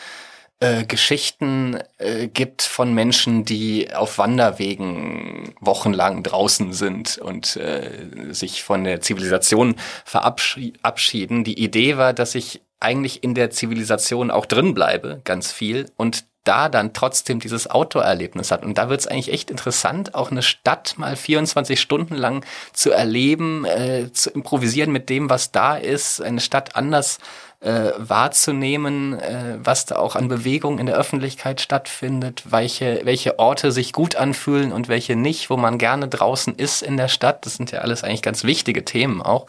[0.63, 7.91] äh, Geschichten äh, gibt von Menschen, die auf Wanderwegen wochenlang draußen sind und äh,
[8.31, 9.75] sich von der Zivilisation
[10.05, 11.43] verabschieden.
[11.43, 16.25] Die Idee war, dass ich eigentlich in der Zivilisation auch drin bleibe, ganz viel, und
[16.45, 18.65] da dann trotzdem dieses Outdoor-Erlebnis hat.
[18.65, 22.91] Und da wird es eigentlich echt interessant, auch eine Stadt mal 24 Stunden lang zu
[22.91, 27.19] erleben, äh, zu improvisieren mit dem, was da ist, eine Stadt anders
[27.63, 33.71] äh, wahrzunehmen, äh, was da auch an Bewegung in der Öffentlichkeit stattfindet, welche, welche Orte
[33.71, 37.47] sich gut anfühlen und welche nicht, wo man gerne draußen ist in der Stadt.
[37.47, 39.47] Das sind ja alles eigentlich ganz wichtige Themen auch.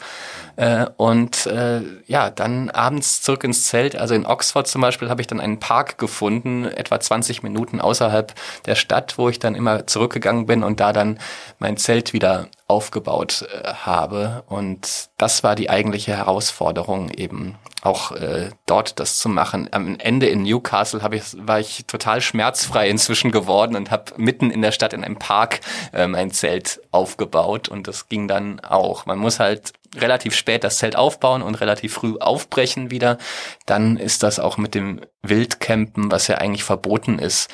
[0.54, 3.96] Äh, und äh, ja, dann abends zurück ins Zelt.
[3.96, 8.32] Also in Oxford zum Beispiel habe ich dann einen Park gefunden, etwa 20 Minuten außerhalb
[8.66, 11.18] der Stadt, wo ich dann immer zurückgegangen bin und da dann
[11.58, 14.44] mein Zelt wieder aufgebaut äh, habe.
[14.46, 19.68] Und das war die eigentliche Herausforderung, eben auch äh, dort das zu machen.
[19.70, 24.50] Am Ende in Newcastle hab ich, war ich total schmerzfrei inzwischen geworden und habe mitten
[24.50, 25.60] in der Stadt in einem Park
[25.92, 29.04] äh, mein Zelt aufgebaut und das ging dann auch.
[29.04, 33.18] Man muss halt relativ spät das Zelt aufbauen und relativ früh aufbrechen wieder.
[33.66, 37.50] Dann ist das auch mit dem Wildcampen, was ja eigentlich verboten ist,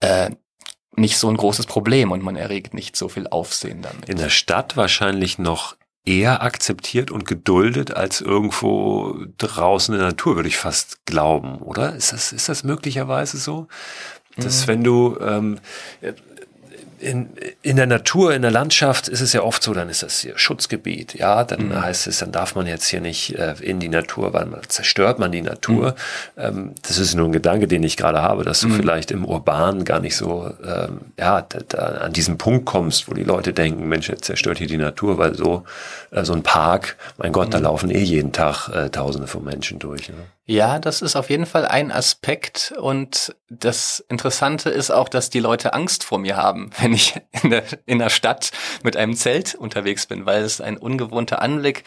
[0.00, 0.30] äh,
[0.96, 4.08] nicht so ein großes Problem und man erregt nicht so viel Aufsehen damit.
[4.08, 10.36] In der Stadt wahrscheinlich noch eher akzeptiert und geduldet als irgendwo draußen in der Natur,
[10.36, 11.94] würde ich fast glauben, oder?
[11.94, 13.66] Ist das, ist das möglicherweise so?
[14.36, 14.68] Dass mhm.
[14.68, 15.58] wenn du ähm,
[17.00, 17.30] in,
[17.62, 20.36] in der Natur, in der Landschaft ist es ja oft so, dann ist das hier
[20.36, 21.82] Schutzgebiet, ja, dann mhm.
[21.82, 25.18] heißt es, dann darf man jetzt hier nicht äh, in die Natur, weil man zerstört
[25.18, 25.94] man die Natur.
[26.36, 26.42] Mhm.
[26.42, 28.76] Ähm, das ist nur ein Gedanke, den ich gerade habe, dass du mhm.
[28.76, 33.14] vielleicht im Urban gar nicht so, ähm, ja, da, da an diesen Punkt kommst, wo
[33.14, 35.64] die Leute denken, Mensch, jetzt zerstört hier die Natur, weil so,
[36.10, 37.64] äh, so ein Park, mein Gott, da mhm.
[37.64, 40.08] laufen eh jeden Tag äh, Tausende von Menschen durch.
[40.08, 40.16] Ne?
[40.48, 45.40] Ja, das ist auf jeden Fall ein Aspekt und das Interessante ist auch, dass die
[45.40, 48.52] Leute Angst vor mir haben, wenn ich in der, in der Stadt
[48.84, 51.82] mit einem Zelt unterwegs bin, weil es ein ungewohnter Anblick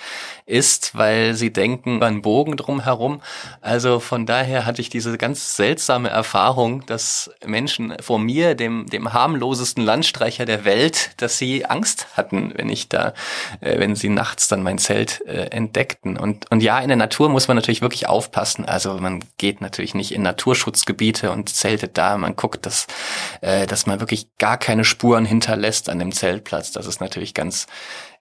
[0.45, 3.21] ist, weil sie denken, einen Bogen drumherum.
[3.61, 9.13] Also von daher hatte ich diese ganz seltsame Erfahrung, dass Menschen vor mir, dem, dem
[9.13, 13.13] harmlosesten Landstreicher der Welt, dass sie Angst hatten, wenn ich da,
[13.61, 16.17] äh, wenn sie nachts dann mein Zelt äh, entdeckten.
[16.17, 18.65] Und, und ja, in der Natur muss man natürlich wirklich aufpassen lassen.
[18.65, 22.17] Also man geht natürlich nicht in Naturschutzgebiete und zeltet da.
[22.17, 22.87] Man guckt, dass,
[23.41, 26.71] äh, dass man wirklich gar keine Spuren hinterlässt an dem Zeltplatz.
[26.71, 27.67] Das ist natürlich ganz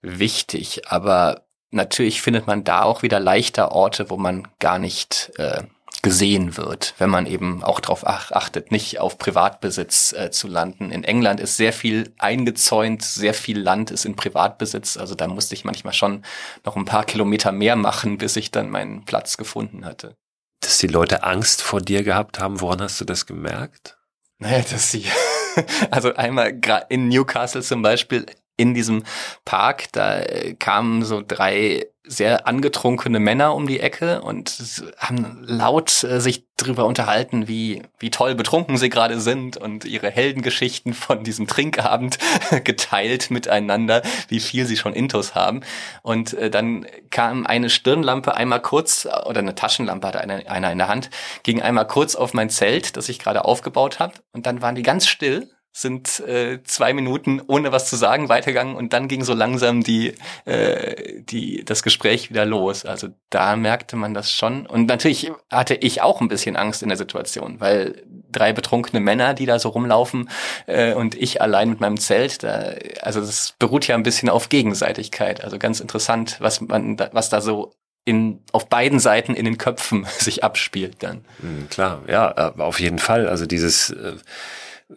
[0.03, 0.83] wichtig.
[0.89, 5.63] Aber natürlich findet man da auch wieder leichter Orte, wo man gar nicht äh,
[6.09, 10.91] gesehen wird, wenn man eben auch darauf achtet, nicht auf Privatbesitz äh, zu landen.
[10.91, 14.97] In England ist sehr viel eingezäunt, sehr viel Land ist in Privatbesitz.
[14.97, 16.25] Also da musste ich manchmal schon
[16.65, 20.15] noch ein paar Kilometer mehr machen, bis ich dann meinen Platz gefunden hatte.
[20.61, 23.99] Dass die Leute Angst vor dir gehabt haben, woran hast du das gemerkt?
[24.39, 25.05] Naja, dass sie,
[25.91, 28.25] also einmal in Newcastle zum Beispiel,
[28.59, 29.05] in diesem
[29.47, 36.03] Park, da äh, kamen so drei sehr angetrunkene Männer um die Ecke und haben laut
[36.05, 41.23] äh, sich drüber unterhalten, wie, wie toll betrunken sie gerade sind und ihre Heldengeschichten von
[41.23, 42.19] diesem Trinkabend
[42.65, 45.61] geteilt miteinander, wie viel sie schon Intos haben.
[46.03, 50.79] Und äh, dann kam eine Stirnlampe einmal kurz, oder eine Taschenlampe hatte einer, einer in
[50.79, 51.11] der Hand,
[51.43, 54.15] ging einmal kurz auf mein Zelt, das ich gerade aufgebaut habe.
[54.33, 55.49] Und dann waren die ganz still
[55.81, 60.15] sind äh, zwei Minuten ohne was zu sagen weitergegangen und dann ging so langsam die,
[60.45, 62.85] äh, die, das Gespräch wieder los.
[62.85, 64.67] Also da merkte man das schon.
[64.67, 69.35] Und natürlich hatte ich auch ein bisschen Angst in der Situation, weil drei betrunkene Männer,
[69.35, 70.29] die da so rumlaufen
[70.67, 74.49] äh, und ich allein mit meinem Zelt, da, also das beruht ja ein bisschen auf
[74.49, 75.45] Gegenseitigkeit.
[75.45, 77.73] Also ganz interessant, was man, da, was da so
[78.05, 81.25] in, auf beiden Seiten in den Köpfen sich abspielt dann.
[81.39, 83.29] Mhm, klar, ja, äh, auf jeden Fall.
[83.29, 84.15] Also dieses äh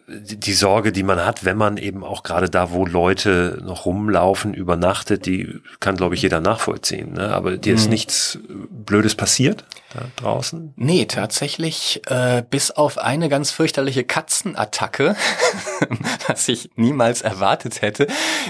[0.08, 4.54] die Sorge, die man hat, wenn man eben auch gerade da, wo Leute noch rumlaufen,
[4.54, 7.12] übernachtet, die kann, glaube ich, jeder nachvollziehen.
[7.12, 7.28] Ne?
[7.34, 7.90] Aber dir ist mhm.
[7.90, 8.38] nichts
[8.70, 9.64] Blödes passiert?
[9.94, 10.72] da draußen?
[10.76, 15.16] Nee, tatsächlich äh, bis auf eine ganz fürchterliche Katzenattacke,
[16.28, 18.06] was ich niemals erwartet hätte.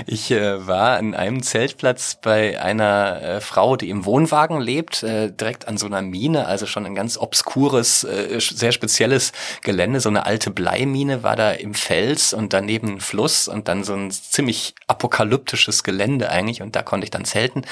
[0.07, 5.31] Ich äh, war an einem Zeltplatz bei einer äh, Frau, die im Wohnwagen lebt, äh,
[5.33, 10.01] direkt an so einer Mine, also schon ein ganz obskures, äh, sehr spezielles Gelände.
[10.01, 13.95] So eine alte Bleimine war da im Fels und daneben ein Fluss und dann so
[13.95, 17.63] ein ziemlich apokalyptisches Gelände eigentlich und da konnte ich dann zelten.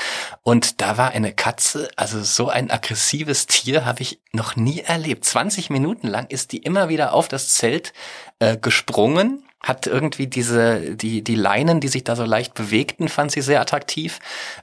[0.42, 5.24] Und da war eine Katze, also so ein aggressives Tier, habe ich noch nie erlebt.
[5.24, 7.92] 20 Minuten lang ist die immer wieder auf das Zelt
[8.38, 13.30] äh, gesprungen, hat irgendwie diese, die, die Leinen, die sich da so leicht bewegten, fand
[13.30, 14.18] sie sehr attraktiv.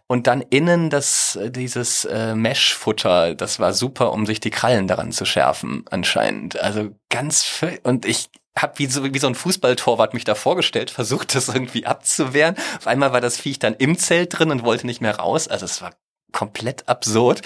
[0.08, 5.12] Und dann innen das, dieses äh, Mesh-Futter, das war super, um sich die Krallen daran
[5.12, 6.60] zu schärfen, anscheinend.
[6.60, 8.30] Also ganz, und ich,
[8.62, 12.56] hab wie so, wie so ein Fußballtorwart mich da vorgestellt, versucht das irgendwie abzuwehren.
[12.78, 15.48] Auf einmal war das Viech dann im Zelt drin und wollte nicht mehr raus.
[15.48, 15.92] Also es war
[16.32, 17.42] komplett absurd.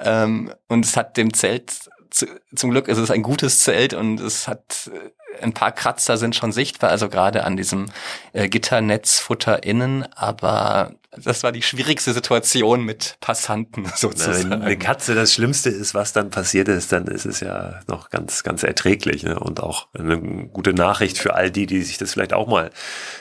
[0.00, 4.20] Ähm, und es hat dem Zelt zu, zum Glück ist es ein gutes Zelt und
[4.20, 7.86] es hat äh, ein paar Kratzer sind schon sichtbar, also gerade an diesem
[8.32, 14.50] äh, Gitternetzfutter innen, aber das war die schwierigste Situation mit Passanten sozusagen.
[14.50, 18.10] Wenn eine Katze das Schlimmste ist, was dann passiert ist, dann ist es ja noch
[18.10, 19.38] ganz, ganz erträglich ne?
[19.38, 22.70] und auch eine gute Nachricht für all die, die sich das vielleicht auch mal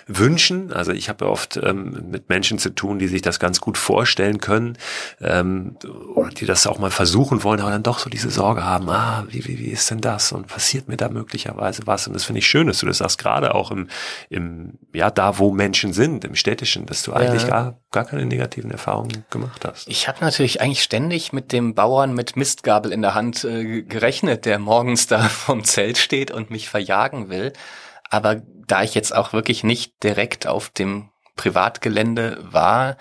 [0.08, 0.72] wünschen.
[0.74, 3.78] Also ich habe ja oft ähm, mit Menschen zu tun, die sich das ganz gut
[3.78, 4.78] vorstellen können
[5.22, 5.78] ähm,
[6.14, 9.26] oder die das auch mal versuchen wollen, aber dann doch so diese Sorge haben, ah,
[9.30, 12.08] wie, wie, wie ist denn das und passiert mir da möglicherweise was?
[12.08, 13.88] Und das finde ich schön, dass du das sagst, gerade auch im,
[14.30, 17.50] im, ja, da wo Menschen sind, im Städtischen, dass du eigentlich ja.
[17.50, 19.88] gar gar keine negativen Erfahrungen gemacht hast.
[19.88, 24.46] Ich habe natürlich eigentlich ständig mit dem Bauern mit Mistgabel in der Hand äh, gerechnet,
[24.46, 27.54] der morgens da vom Zelt steht und mich verjagen will.
[28.10, 32.98] Aber da ich jetzt auch wirklich nicht direkt auf dem Privatgelände war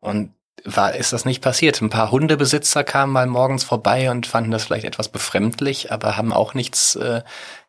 [0.00, 0.32] und
[0.64, 1.80] war, ist das nicht passiert.
[1.80, 6.32] Ein paar Hundebesitzer kamen mal morgens vorbei und fanden das vielleicht etwas befremdlich, aber haben
[6.32, 7.22] auch nichts äh,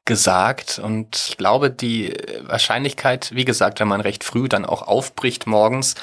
[0.06, 0.80] gesagt.
[0.80, 5.96] Und ich glaube, die Wahrscheinlichkeit, wie gesagt, wenn man recht früh dann auch aufbricht morgens,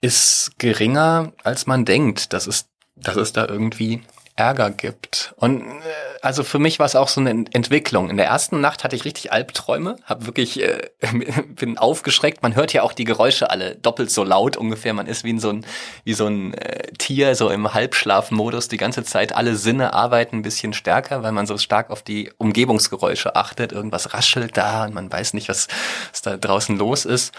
[0.00, 2.32] ist geringer, als man denkt.
[2.32, 4.02] Das ist, dass es da irgendwie
[4.36, 5.34] Ärger gibt.
[5.36, 5.72] Und äh,
[6.20, 8.10] also für mich war es auch so eine Entwicklung.
[8.10, 10.90] In der ersten Nacht hatte ich richtig Albträume, habe wirklich äh,
[11.48, 12.42] bin aufgeschreckt.
[12.42, 14.92] Man hört ja auch die Geräusche alle doppelt so laut ungefähr.
[14.92, 15.64] Man ist wie in so ein
[16.04, 19.34] wie so ein äh, Tier so im Halbschlafmodus die ganze Zeit.
[19.34, 23.72] Alle Sinne arbeiten ein bisschen stärker, weil man so stark auf die Umgebungsgeräusche achtet.
[23.72, 25.68] Irgendwas raschelt da und man weiß nicht, was,
[26.12, 27.32] was da draußen los ist.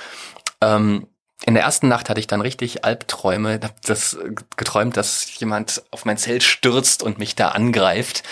[0.61, 1.07] Ähm,
[1.45, 4.17] in der ersten Nacht hatte ich dann richtig Albträume, hab das
[4.57, 8.23] geträumt, dass jemand auf mein Zelt stürzt und mich da angreift.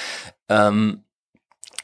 [0.50, 1.05] Ähm,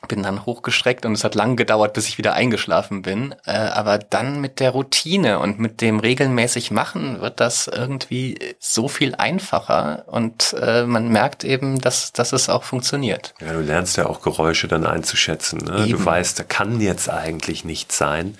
[0.08, 3.36] bin dann hochgeschreckt und es hat lang gedauert, bis ich wieder eingeschlafen bin.
[3.46, 8.88] Äh, aber dann mit der Routine und mit dem regelmäßig Machen wird das irgendwie so
[8.88, 13.34] viel einfacher und äh, man merkt eben, dass, dass es auch funktioniert.
[13.42, 15.60] Ja, du lernst ja auch Geräusche dann einzuschätzen.
[15.60, 15.88] Ne?
[15.88, 18.36] Du weißt, da kann jetzt eigentlich nichts sein.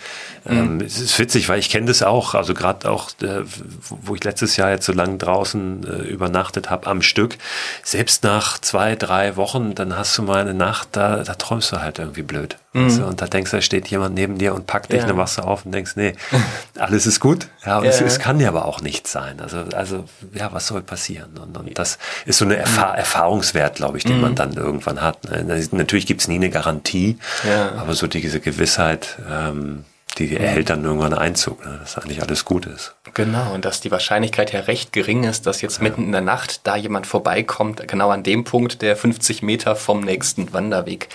[0.46, 0.52] Mhm.
[0.52, 3.42] Ähm, es ist witzig, weil ich kenne das auch, also gerade auch, äh,
[3.90, 7.38] wo ich letztes Jahr jetzt so lange draußen äh, übernachtet habe am Stück,
[7.84, 11.82] selbst nach zwei, drei Wochen, dann hast du mal eine Nacht, da, da träumst du
[11.82, 12.56] halt irgendwie blöd.
[12.72, 12.86] Mhm.
[12.86, 13.06] Weißt du?
[13.06, 15.06] Und da denkst du, da steht jemand neben dir und packt dich, ja.
[15.06, 16.14] dann wachst du auf und denkst, nee,
[16.80, 17.48] alles ist gut.
[17.66, 17.90] Ja, und ja.
[17.90, 19.42] Es, es, kann ja aber auch nichts sein.
[19.42, 21.38] Also, also ja, was soll passieren?
[21.38, 24.22] Und, und das ist so eine Erfahr Erfahrungswert, glaube ich, den mhm.
[24.22, 25.26] man dann irgendwann hat.
[25.30, 25.62] Ne?
[25.72, 27.74] Natürlich gibt's nie eine Garantie, ja.
[27.74, 29.84] aber so diese Gewissheit, ähm,
[30.28, 31.78] die erhält dann irgendwann Einzug, ne?
[31.80, 32.96] dass eigentlich alles gut ist.
[33.14, 35.84] Genau, und dass die Wahrscheinlichkeit ja recht gering ist, dass jetzt ja.
[35.84, 40.02] mitten in der Nacht da jemand vorbeikommt, genau an dem Punkt, der 50 Meter vom
[40.02, 41.10] nächsten Wanderweg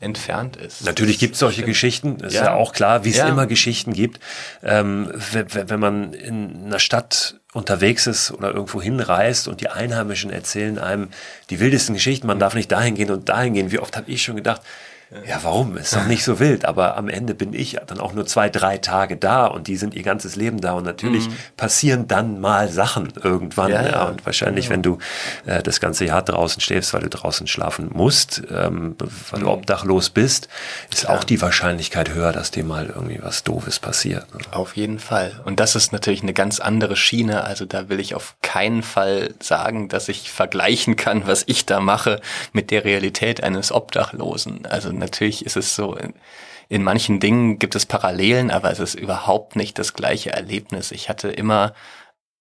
[0.00, 0.84] entfernt ist.
[0.84, 3.28] Natürlich gibt es solche Geschichten, ist ja, ja auch klar, wie es ja.
[3.28, 4.18] immer Geschichten gibt.
[4.62, 10.78] Ähm, wenn man in einer Stadt unterwegs ist oder irgendwo hinreist und die Einheimischen erzählen
[10.78, 11.08] einem
[11.50, 13.72] die wildesten Geschichten, man darf nicht dahin gehen und dahin gehen.
[13.72, 14.62] Wie oft habe ich schon gedacht,
[15.26, 15.76] ja, warum?
[15.76, 16.64] Ist doch nicht so wild.
[16.64, 19.94] Aber am Ende bin ich dann auch nur zwei, drei Tage da und die sind
[19.94, 20.74] ihr ganzes Leben da.
[20.74, 21.36] Und natürlich mhm.
[21.56, 23.72] passieren dann mal Sachen irgendwann.
[23.72, 24.04] Ja, ja.
[24.04, 24.70] Und wahrscheinlich, ja.
[24.70, 24.98] wenn du
[25.46, 28.94] äh, das ganze Jahr draußen stehst, weil du draußen schlafen musst, ähm,
[29.30, 29.44] weil mhm.
[29.44, 30.48] du obdachlos bist,
[30.92, 34.32] ist auch die Wahrscheinlichkeit höher, dass dir mal irgendwie was Doofes passiert.
[34.32, 34.40] Ne?
[34.52, 35.32] Auf jeden Fall.
[35.44, 37.42] Und das ist natürlich eine ganz andere Schiene.
[37.42, 41.80] Also da will ich auf keinen Fall sagen, dass ich vergleichen kann, was ich da
[41.80, 42.20] mache
[42.52, 44.66] mit der Realität eines Obdachlosen.
[44.66, 46.14] Also natürlich ist es so, in,
[46.68, 50.92] in manchen Dingen gibt es Parallelen, aber es ist überhaupt nicht das gleiche Erlebnis.
[50.92, 51.74] Ich hatte immer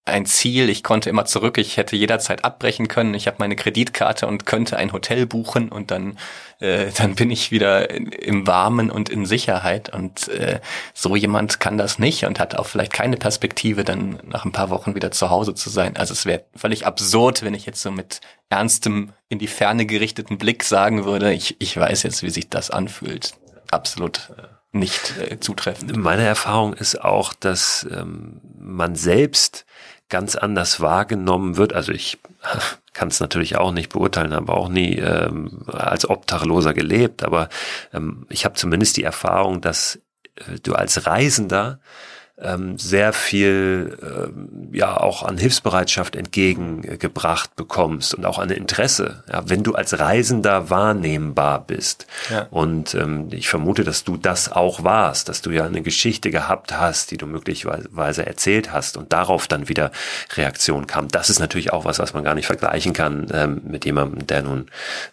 [0.05, 4.27] ein Ziel, ich konnte immer zurück, ich hätte jederzeit abbrechen können, ich habe meine Kreditkarte
[4.27, 6.17] und könnte ein Hotel buchen und dann,
[6.59, 10.59] äh, dann bin ich wieder in, im Warmen und in Sicherheit und äh,
[10.93, 14.69] so jemand kann das nicht und hat auch vielleicht keine Perspektive, dann nach ein paar
[14.69, 15.95] Wochen wieder zu Hause zu sein.
[15.97, 20.39] Also es wäre völlig absurd, wenn ich jetzt so mit ernstem, in die Ferne gerichteten
[20.39, 23.35] Blick sagen würde, ich, ich weiß jetzt, wie sich das anfühlt.
[23.69, 24.31] Absolut.
[24.37, 25.95] Äh, nicht äh, zutreffend.
[25.97, 29.65] Meine Erfahrung ist auch, dass ähm, man selbst
[30.09, 31.73] ganz anders wahrgenommen wird.
[31.73, 32.19] Also ich
[32.93, 37.49] kann es natürlich auch nicht beurteilen, habe auch nie ähm, als Obdachloser gelebt, aber
[37.93, 39.99] ähm, ich habe zumindest die Erfahrung, dass
[40.35, 41.79] äh, du als Reisender
[42.41, 49.43] ähm, sehr viel ähm, ja auch an Hilfsbereitschaft entgegengebracht bekommst und auch an Interesse, ja,
[49.45, 52.07] wenn du als Reisender wahrnehmbar bist.
[52.29, 52.47] Ja.
[52.49, 56.77] Und ähm, ich vermute, dass du das auch warst, dass du ja eine Geschichte gehabt
[56.77, 59.91] hast, die du möglicherweise erzählt hast und darauf dann wieder
[60.35, 61.07] Reaktion kam.
[61.09, 64.43] Das ist natürlich auch was, was man gar nicht vergleichen kann ähm, mit jemandem, der
[64.43, 64.67] nun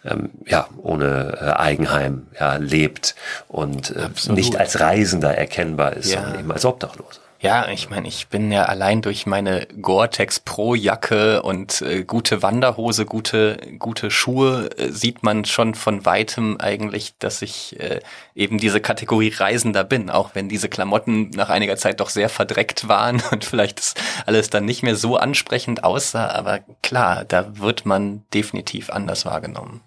[0.05, 3.15] ähm, ja ohne äh, Eigenheim ja, lebt
[3.47, 6.21] und äh, nicht als Reisender erkennbar ist, ja.
[6.21, 7.16] sondern eben als Obdachlos.
[7.39, 12.41] Ja, ich meine, ich bin ja allein durch meine Gore-Tex Pro Jacke und äh, gute
[12.41, 17.99] Wanderhose, gute gute Schuhe äh, sieht man schon von weitem eigentlich, dass ich äh,
[18.33, 22.87] eben diese Kategorie Reisender bin, auch wenn diese Klamotten nach einiger Zeit doch sehr verdreckt
[22.87, 23.93] waren und vielleicht
[24.25, 29.81] alles dann nicht mehr so ansprechend aussah, aber klar, da wird man definitiv anders wahrgenommen.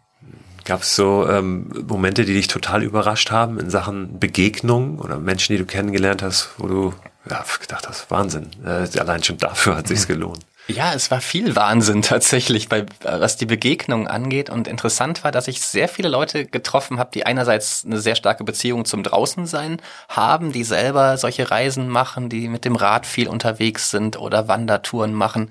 [0.64, 5.54] Gab es so ähm, Momente, die dich total überrascht haben in Sachen Begegnung oder Menschen,
[5.54, 6.94] die du kennengelernt hast, wo du
[7.28, 8.50] ja, gedacht hast, Wahnsinn.
[8.64, 10.44] Äh, allein schon dafür hat sich's gelohnt.
[10.68, 14.50] Ja, es war viel Wahnsinn tatsächlich, bei, was die Begegnung angeht.
[14.50, 18.44] Und interessant war, dass ich sehr viele Leute getroffen habe, die einerseits eine sehr starke
[18.44, 23.90] Beziehung zum Draußensein haben, die selber solche Reisen machen, die mit dem Rad viel unterwegs
[23.90, 25.50] sind oder Wandertouren machen.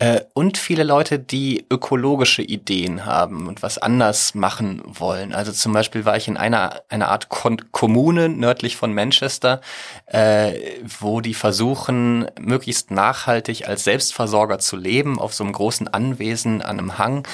[0.00, 5.32] Äh, und viele Leute, die ökologische Ideen haben und was anders machen wollen.
[5.34, 9.60] Also zum Beispiel war ich in einer, einer Art Kon Kommune nördlich von Manchester,
[10.06, 10.52] äh,
[11.00, 16.78] wo die versuchen, möglichst nachhaltig als Selbstversorger zu leben auf so einem großen Anwesen an
[16.78, 17.26] einem Hang.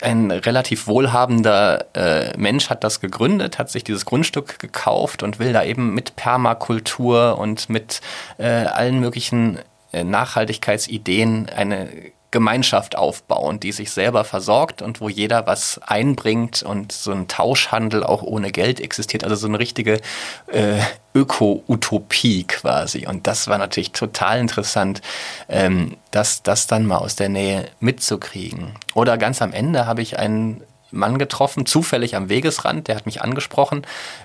[0.00, 5.52] Ein relativ wohlhabender äh, Mensch hat das gegründet, hat sich dieses Grundstück gekauft und will
[5.52, 8.00] da eben mit Permakultur und mit
[8.38, 9.58] äh, allen möglichen
[10.02, 11.88] Nachhaltigkeitsideen eine
[12.34, 18.02] Gemeinschaft aufbauen, die sich selber versorgt und wo jeder was einbringt und so ein Tauschhandel
[18.02, 19.22] auch ohne Geld existiert.
[19.22, 20.00] Also so eine richtige
[20.48, 20.80] äh,
[21.14, 23.06] Öko-Utopie quasi.
[23.06, 25.00] Und das war natürlich total interessant,
[25.48, 28.72] ähm, das, das dann mal aus der Nähe mitzukriegen.
[28.94, 33.22] Oder ganz am Ende habe ich einen Mann getroffen, zufällig am Wegesrand, der hat mich
[33.22, 33.82] angesprochen,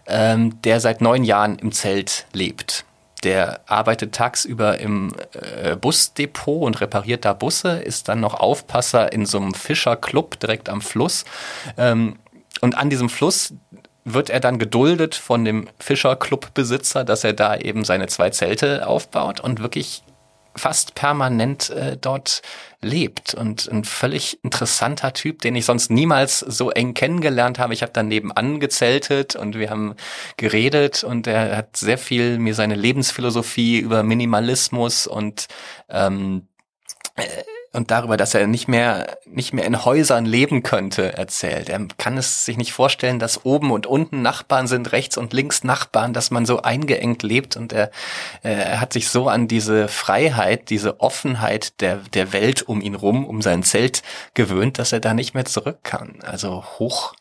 [0.08, 2.86] ähm, der seit neun Jahren im Zelt lebt
[3.24, 9.26] der arbeitet tagsüber im äh, Busdepot und repariert da Busse, ist dann noch Aufpasser in
[9.26, 11.26] so einem Fischerclub direkt am Fluss.
[11.78, 12.18] Ähm,
[12.62, 13.54] und an diesem Fluss
[14.06, 19.40] wird er dann geduldet von dem Fischerclub-Besitzer, dass er da eben seine zwei Zelte aufbaut
[19.40, 20.04] und wirklich
[20.60, 22.42] fast permanent äh, dort
[22.82, 27.74] lebt und ein völlig interessanter Typ, den ich sonst niemals so eng kennengelernt habe.
[27.74, 29.96] Ich habe dann nebenan gezeltet und wir haben
[30.38, 35.48] geredet und er hat sehr viel mir seine Lebensphilosophie über Minimalismus und
[35.90, 36.48] ähm,
[37.16, 37.26] äh,
[37.80, 41.70] und darüber, dass er nicht mehr, nicht mehr in Häusern leben könnte, erzählt.
[41.70, 45.64] Er kann es sich nicht vorstellen, dass oben und unten Nachbarn sind, rechts und links
[45.64, 47.90] Nachbarn, dass man so eingeengt lebt und er,
[48.44, 52.96] äh, er hat sich so an diese Freiheit, diese Offenheit der, der Welt um ihn
[52.96, 54.04] rum, um sein Zelt
[54.34, 56.20] gewöhnt, dass er da nicht mehr zurück kann.
[56.22, 57.16] Also hoch,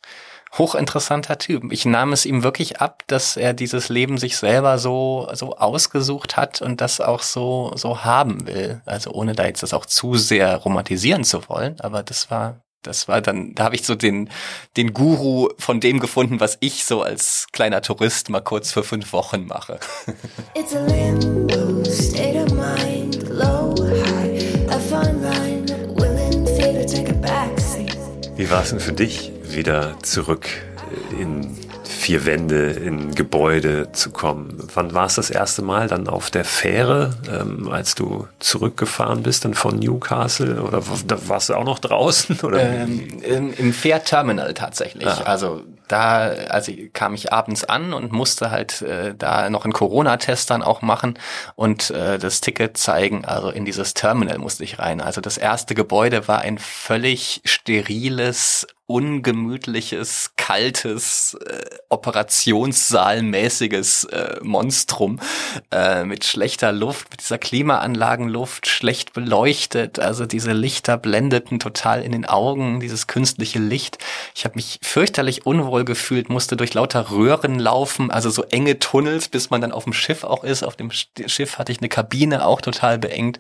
[0.59, 1.73] hochinteressanter Typ.
[1.73, 6.37] Ich nahm es ihm wirklich ab, dass er dieses Leben sich selber so, so ausgesucht
[6.37, 8.81] hat und das auch so, so haben will.
[8.85, 13.09] Also ohne da jetzt das auch zu sehr romantisieren zu wollen, aber das war, das
[13.09, 14.31] war dann, da habe ich so den,
[14.77, 19.13] den Guru von dem gefunden, was ich so als kleiner Tourist mal kurz für fünf
[19.13, 19.79] Wochen mache.
[20.55, 27.15] It's a limbo, state of mind, low, high, a fine line, willing to take a
[27.15, 27.97] backseat.
[28.37, 29.33] Wie war es denn für dich?
[29.55, 30.49] Wieder zurück
[31.19, 31.57] in
[31.89, 34.57] vier Wände, in Gebäude zu kommen.
[34.75, 35.89] Wann war es das erste Mal?
[35.89, 40.63] Dann auf der Fähre, ähm, als du zurückgefahren bist, dann von Newcastle?
[40.63, 40.83] Oder
[41.29, 42.41] warst du auch noch draußen?
[42.43, 42.61] Oder?
[42.61, 45.09] Ähm, im, Im Fährterminal tatsächlich.
[45.09, 45.23] Ah.
[45.25, 50.51] Also da also kam ich abends an und musste halt äh, da noch einen Corona-Test
[50.51, 51.19] dann auch machen
[51.57, 53.25] und äh, das Ticket zeigen.
[53.25, 55.01] Also in dieses Terminal musste ich rein.
[55.01, 65.21] Also das erste Gebäude war ein völlig steriles, ungemütliches, kaltes, äh, operationssaalmäßiges äh, Monstrum
[65.71, 69.99] äh, mit schlechter Luft, mit dieser Klimaanlagenluft, schlecht beleuchtet.
[69.99, 73.99] Also diese Lichter blendeten total in den Augen, dieses künstliche Licht.
[74.35, 79.29] Ich habe mich fürchterlich unwohl gefühlt, musste durch lauter Röhren laufen, also so enge Tunnels,
[79.29, 80.63] bis man dann auf dem Schiff auch ist.
[80.63, 83.39] Auf dem Schiff hatte ich eine Kabine auch total beengt.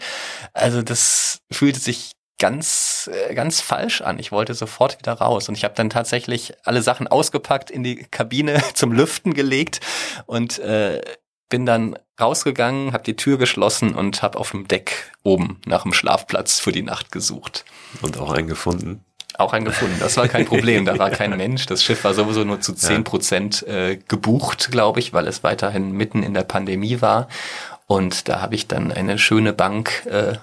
[0.53, 4.19] Also das fühlte sich ganz, äh, ganz falsch an.
[4.19, 7.97] Ich wollte sofort wieder raus und ich habe dann tatsächlich alle Sachen ausgepackt, in die
[7.97, 9.81] Kabine zum Lüften gelegt
[10.27, 11.03] und äh,
[11.49, 15.95] bin dann rausgegangen, habe die Tür geschlossen und habe auf dem Deck oben nach einem
[15.95, 17.65] Schlafplatz für die Nacht gesucht.
[18.03, 19.05] Und auch einen gefunden?
[19.39, 19.97] Auch einen gefunden.
[20.01, 20.85] Das war kein Problem.
[20.85, 21.67] Da war kein Mensch.
[21.67, 25.93] Das Schiff war sowieso nur zu zehn Prozent äh, gebucht, glaube ich, weil es weiterhin
[25.93, 27.29] mitten in der Pandemie war.
[27.87, 30.35] Und da habe ich dann eine schöne Bank äh,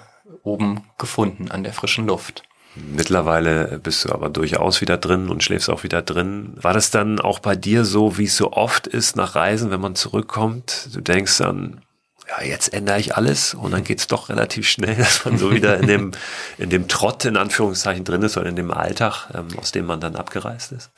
[0.46, 2.42] oben gefunden an der frischen Luft.
[2.76, 6.52] Mittlerweile bist du aber durchaus wieder drin und schläfst auch wieder drin.
[6.56, 9.80] War das dann auch bei dir so, wie es so oft ist nach Reisen, wenn
[9.80, 10.90] man zurückkommt?
[10.92, 11.80] Du denkst dann,
[12.28, 15.78] ja, jetzt ändere ich alles und dann geht's doch relativ schnell, dass man so wieder
[15.78, 16.10] in dem,
[16.58, 20.00] in dem Trott in Anführungszeichen drin ist oder in dem Alltag, ähm, aus dem man
[20.00, 20.90] dann abgereist ist.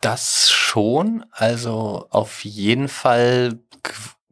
[0.00, 1.24] Das schon.
[1.32, 3.58] Also auf jeden Fall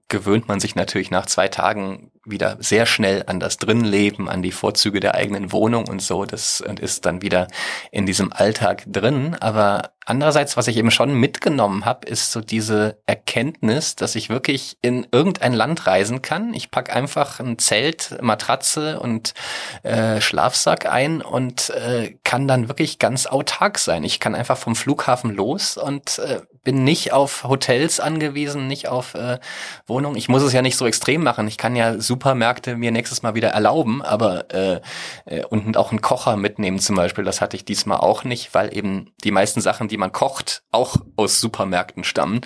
[0.09, 4.53] gewöhnt man sich natürlich nach zwei Tagen wieder sehr schnell an das Drinnenleben, an die
[4.53, 6.24] Vorzüge der eigenen Wohnung und so.
[6.24, 7.49] Das ist dann wieder
[7.91, 9.37] in diesem Alltag drin.
[9.41, 14.79] Aber andererseits, was ich eben schon mitgenommen habe, ist so diese Erkenntnis, dass ich wirklich
[14.81, 16.55] in irgendein Land reisen kann.
[16.55, 19.35] Ich pack einfach ein Zelt, Matratze und
[19.83, 24.05] äh, Schlafsack ein und äh, kann dann wirklich ganz autark sein.
[24.05, 29.15] Ich kann einfach vom Flughafen los und äh, bin nicht auf Hotels angewiesen, nicht auf
[29.15, 29.39] äh,
[29.87, 30.17] Wohnungen.
[30.17, 31.47] Ich muss es ja nicht so extrem machen.
[31.47, 34.81] Ich kann ja Supermärkte mir nächstes Mal wieder erlauben, aber äh,
[35.27, 37.23] äh, und auch einen Kocher mitnehmen zum Beispiel.
[37.23, 40.97] Das hatte ich diesmal auch nicht, weil eben die meisten Sachen, die man kocht, auch
[41.16, 42.40] aus Supermärkten stammen.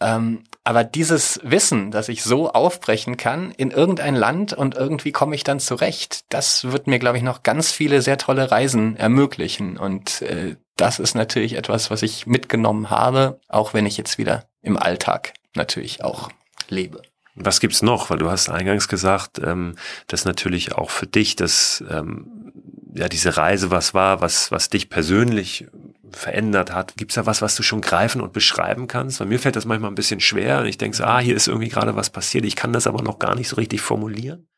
[0.00, 5.34] Ähm, aber dieses Wissen, dass ich so aufbrechen kann in irgendein Land und irgendwie komme
[5.34, 9.78] ich dann zurecht, das wird mir, glaube ich, noch ganz viele sehr tolle Reisen ermöglichen.
[9.78, 14.44] Und äh, das ist natürlich etwas, was ich mitgenommen habe, auch wenn ich jetzt wieder
[14.60, 16.30] im Alltag natürlich auch
[16.68, 17.00] lebe.
[17.36, 18.10] Was gibt's noch?
[18.10, 19.76] Weil du hast eingangs gesagt, ähm,
[20.08, 22.35] dass natürlich auch für dich das ähm,
[22.96, 25.66] ja diese Reise was war, was was dich persönlich
[26.12, 26.94] verändert hat.
[26.96, 29.20] Gibt's da was, was du schon greifen und beschreiben kannst?
[29.20, 31.48] Weil mir fällt das manchmal ein bisschen schwer und ich denke so, ah, hier ist
[31.48, 32.44] irgendwie gerade was passiert.
[32.44, 34.48] Ich kann das aber noch gar nicht so richtig formulieren.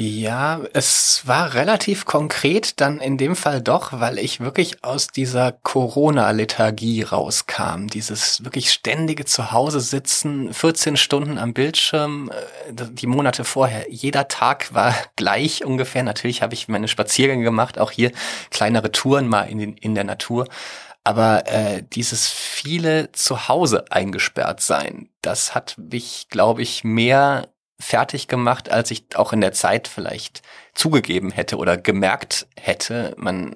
[0.00, 5.50] Ja, es war relativ konkret dann in dem Fall doch, weil ich wirklich aus dieser
[5.50, 7.88] Corona-Lethargie rauskam.
[7.88, 13.90] Dieses wirklich ständige Zuhause sitzen, 14 Stunden am Bildschirm, äh, die Monate vorher.
[13.90, 16.04] Jeder Tag war gleich ungefähr.
[16.04, 18.12] Natürlich habe ich meine Spaziergänge gemacht, auch hier
[18.50, 20.46] kleinere Touren mal in, den, in der Natur.
[21.02, 27.48] Aber äh, dieses viele Zuhause eingesperrt sein, das hat mich, glaube ich, mehr
[27.80, 30.42] fertig gemacht, als ich auch in der Zeit vielleicht
[30.74, 33.14] zugegeben hätte oder gemerkt hätte.
[33.16, 33.54] Man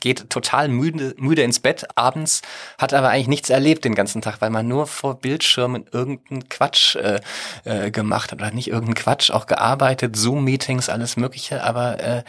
[0.00, 2.42] geht total müde, müde ins Bett abends,
[2.78, 6.96] hat aber eigentlich nichts erlebt den ganzen Tag, weil man nur vor Bildschirmen irgendeinen Quatsch
[6.96, 7.20] äh,
[7.64, 12.22] äh, gemacht hat oder nicht irgendeinen Quatsch, auch gearbeitet, Zoom-Meetings, alles Mögliche, aber äh,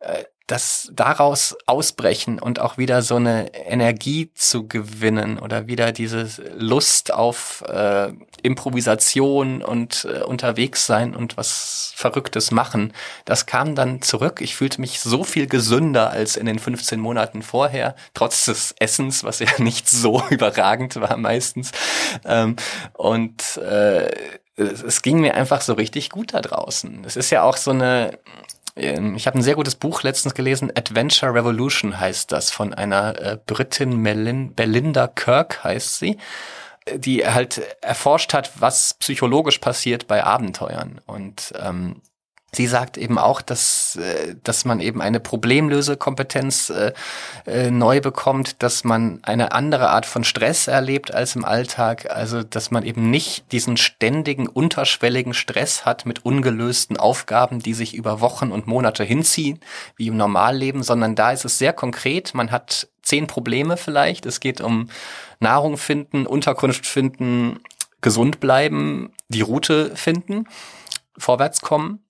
[0.00, 6.26] äh, das daraus ausbrechen und auch wieder so eine Energie zu gewinnen oder wieder diese
[6.56, 12.94] Lust auf äh, Improvisation und äh, unterwegs sein und was Verrücktes machen,
[13.26, 14.40] das kam dann zurück.
[14.40, 19.24] Ich fühlte mich so viel gesünder als in den 15 Monaten vorher, trotz des Essens,
[19.24, 21.72] was ja nicht so überragend war meistens.
[22.24, 22.56] Ähm,
[22.94, 24.10] und äh,
[24.56, 27.04] es ging mir einfach so richtig gut da draußen.
[27.04, 28.18] Es ist ja auch so eine
[28.78, 33.38] ich habe ein sehr gutes Buch letztens gelesen, Adventure Revolution heißt das, von einer äh,
[33.46, 36.18] Britin Melin Belinda Kirk heißt sie,
[36.94, 41.00] die halt erforscht hat, was psychologisch passiert bei Abenteuern.
[41.06, 42.00] Und ähm,
[42.50, 46.92] Sie sagt eben auch, dass, äh, dass man eben eine Problemlösekompetenz äh,
[47.46, 52.42] äh, neu bekommt, dass man eine andere Art von Stress erlebt als im Alltag, also
[52.42, 58.22] dass man eben nicht diesen ständigen, unterschwelligen Stress hat mit ungelösten Aufgaben, die sich über
[58.22, 59.60] Wochen und Monate hinziehen,
[59.96, 64.40] wie im Normalleben, sondern da ist es sehr konkret, man hat zehn Probleme vielleicht, es
[64.40, 64.88] geht um
[65.38, 67.60] Nahrung finden, Unterkunft finden,
[68.00, 70.46] gesund bleiben, die Route finden,
[71.18, 72.00] vorwärts kommen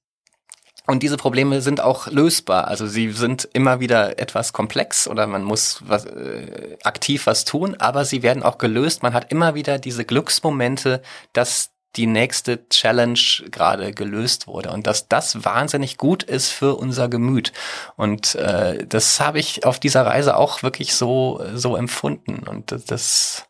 [0.88, 2.66] und diese Probleme sind auch lösbar.
[2.66, 7.76] Also sie sind immer wieder etwas komplex oder man muss was, äh, aktiv was tun,
[7.78, 9.02] aber sie werden auch gelöst.
[9.02, 11.02] Man hat immer wieder diese Glücksmomente,
[11.34, 13.20] dass die nächste Challenge
[13.50, 17.52] gerade gelöst wurde und dass das wahnsinnig gut ist für unser Gemüt.
[17.96, 23.47] Und äh, das habe ich auf dieser Reise auch wirklich so so empfunden und das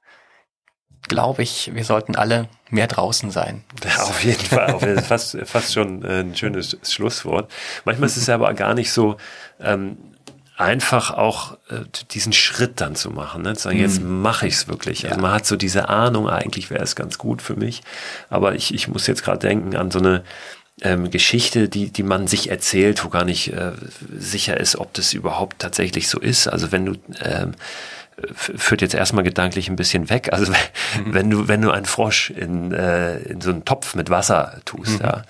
[1.08, 3.64] glaube ich, wir sollten alle mehr draußen sein.
[3.84, 7.50] Ja, auf jeden Fall, auf jeden, fast, fast schon ein schönes Schlusswort.
[7.84, 9.16] Manchmal ist es aber gar nicht so
[9.60, 9.96] ähm,
[10.58, 13.54] einfach auch äh, diesen Schritt dann zu machen, ne?
[13.54, 14.20] zu sagen, jetzt mhm.
[14.20, 15.04] mache ich es wirklich.
[15.04, 15.22] Also ja.
[15.22, 17.82] man hat so diese Ahnung, eigentlich wäre es ganz gut für mich,
[18.28, 20.24] aber ich, ich muss jetzt gerade denken an so eine
[20.82, 23.72] ähm, Geschichte, die, die man sich erzählt, wo gar nicht äh,
[24.16, 26.48] sicher ist, ob das überhaupt tatsächlich so ist.
[26.48, 26.92] Also wenn du
[27.22, 27.52] ähm,
[28.34, 30.32] führt jetzt erstmal gedanklich ein bisschen weg.
[30.32, 30.52] Also
[31.06, 35.00] wenn du, wenn du einen Frosch in, äh, in so einen Topf mit Wasser tust,
[35.00, 35.06] mhm.
[35.06, 35.22] ja,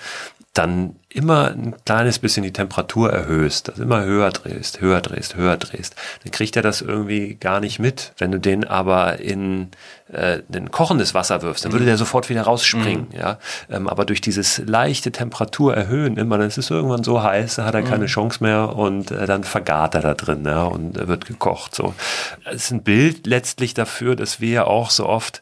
[0.59, 5.56] dann immer ein kleines bisschen die Temperatur erhöhst, also immer höher drehst, höher drehst, höher
[5.56, 5.94] drehst,
[6.24, 8.12] dann kriegt er das irgendwie gar nicht mit.
[8.18, 9.68] Wenn du den aber in
[10.12, 11.88] äh, ein kochendes Wasser wirfst, dann würde mhm.
[11.88, 13.06] der sofort wieder rausspringen.
[13.12, 13.18] Mhm.
[13.18, 13.38] Ja,
[13.70, 17.64] ähm, aber durch dieses leichte Temperatur erhöhen immer, dann ist es irgendwann so heiß, da
[17.64, 18.09] hat er keine mhm.
[18.09, 21.74] Chance mehr und äh, dann vergart er da drin ja, und er wird gekocht.
[21.74, 21.94] So,
[22.44, 25.40] es ist ein Bild letztlich dafür, dass wir auch so oft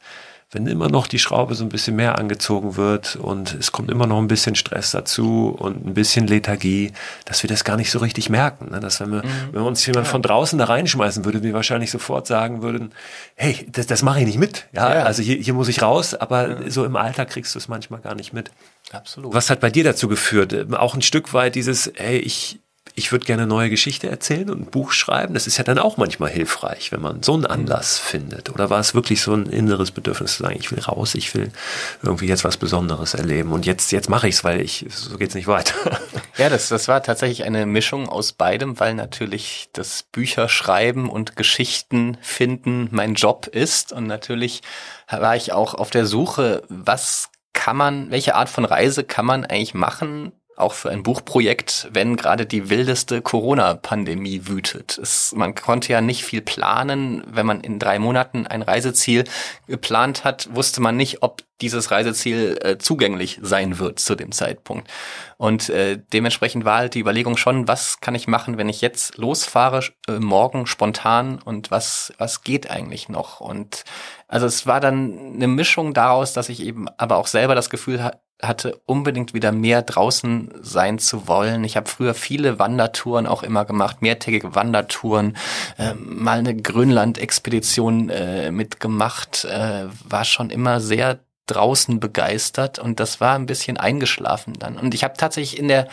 [0.57, 4.07] wenn immer noch die Schraube so ein bisschen mehr angezogen wird und es kommt immer
[4.07, 6.93] noch ein bisschen Stress dazu und ein bisschen Lethargie,
[7.27, 8.71] dass wir das gar nicht so richtig merken.
[8.71, 8.81] Ne?
[8.81, 9.53] Dass wenn wir, mhm.
[9.53, 10.13] wenn wir uns jemand ja.
[10.13, 12.93] von draußen da reinschmeißen würde, wir wahrscheinlich sofort sagen würden,
[13.35, 14.67] hey, das, das mache ich nicht mit.
[14.73, 15.03] Ja, ja.
[15.03, 16.71] also hier, hier muss ich raus, aber ja.
[16.71, 18.51] so im Alltag kriegst du es manchmal gar nicht mit.
[18.93, 19.35] Absolut.
[19.35, 20.73] Was hat bei dir dazu geführt?
[20.73, 22.61] Auch ein Stück weit dieses, hey, ich,
[22.99, 25.35] ich würde gerne neue Geschichte erzählen und ein Buch schreiben.
[25.35, 28.49] Das ist ja dann auch manchmal hilfreich, wenn man so einen Anlass findet.
[28.49, 31.53] Oder war es wirklich so ein inneres Bedürfnis zu sagen, ich will raus, ich will
[32.03, 35.35] irgendwie jetzt was Besonderes erleben und jetzt, jetzt mache ich es, weil ich, so geht's
[35.35, 35.75] nicht weiter.
[36.39, 42.19] Ja, das, das war tatsächlich eine Mischung aus beidem, weil natürlich das Bücherschreiben und Geschichten
[42.21, 43.93] finden mein Job ist.
[43.93, 44.61] Und natürlich
[45.09, 49.47] war ich auch auf der Suche, was kann man, welche Art von Reise kann man
[49.47, 54.99] eigentlich machen, auch für ein Buchprojekt, wenn gerade die wildeste Corona-Pandemie wütet.
[54.99, 57.23] Es, man konnte ja nicht viel planen.
[57.27, 59.25] Wenn man in drei Monaten ein Reiseziel
[59.67, 64.91] geplant hat, wusste man nicht, ob dieses Reiseziel äh, zugänglich sein wird zu dem Zeitpunkt.
[65.39, 69.17] Und äh, dementsprechend war halt die Überlegung schon, was kann ich machen, wenn ich jetzt
[69.17, 73.41] losfahre, äh, morgen spontan und was, was geht eigentlich noch?
[73.41, 73.85] Und
[74.29, 78.03] also es war dann eine Mischung daraus, dass ich eben aber auch selber das Gefühl
[78.03, 81.65] ha hatte unbedingt wieder mehr draußen sein zu wollen.
[81.65, 85.37] Ich habe früher viele Wandertouren auch immer gemacht, mehrtägige Wandertouren,
[85.79, 93.21] äh, mal eine Grönland-Expedition äh, mitgemacht, äh, war schon immer sehr draußen begeistert und das
[93.21, 94.77] war ein bisschen eingeschlafen dann.
[94.77, 95.89] Und ich habe tatsächlich in der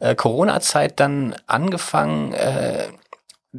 [0.00, 2.88] äh, Corona-Zeit dann angefangen, äh,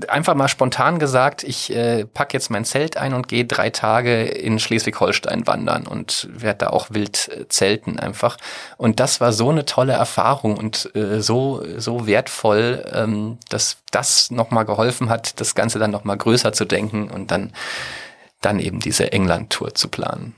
[0.08, 4.24] einfach mal spontan gesagt, ich äh, pack jetzt mein Zelt ein und gehe drei Tage
[4.24, 8.38] in Schleswig-Holstein wandern und werde da auch wild äh, zelten einfach.
[8.78, 14.32] Und das war so eine tolle Erfahrung und äh, so so wertvoll, ähm, dass das
[14.32, 17.54] nochmal geholfen hat, das Ganze dann nochmal größer zu denken und dann
[18.41, 20.36] dann eben diese England-Tour zu planen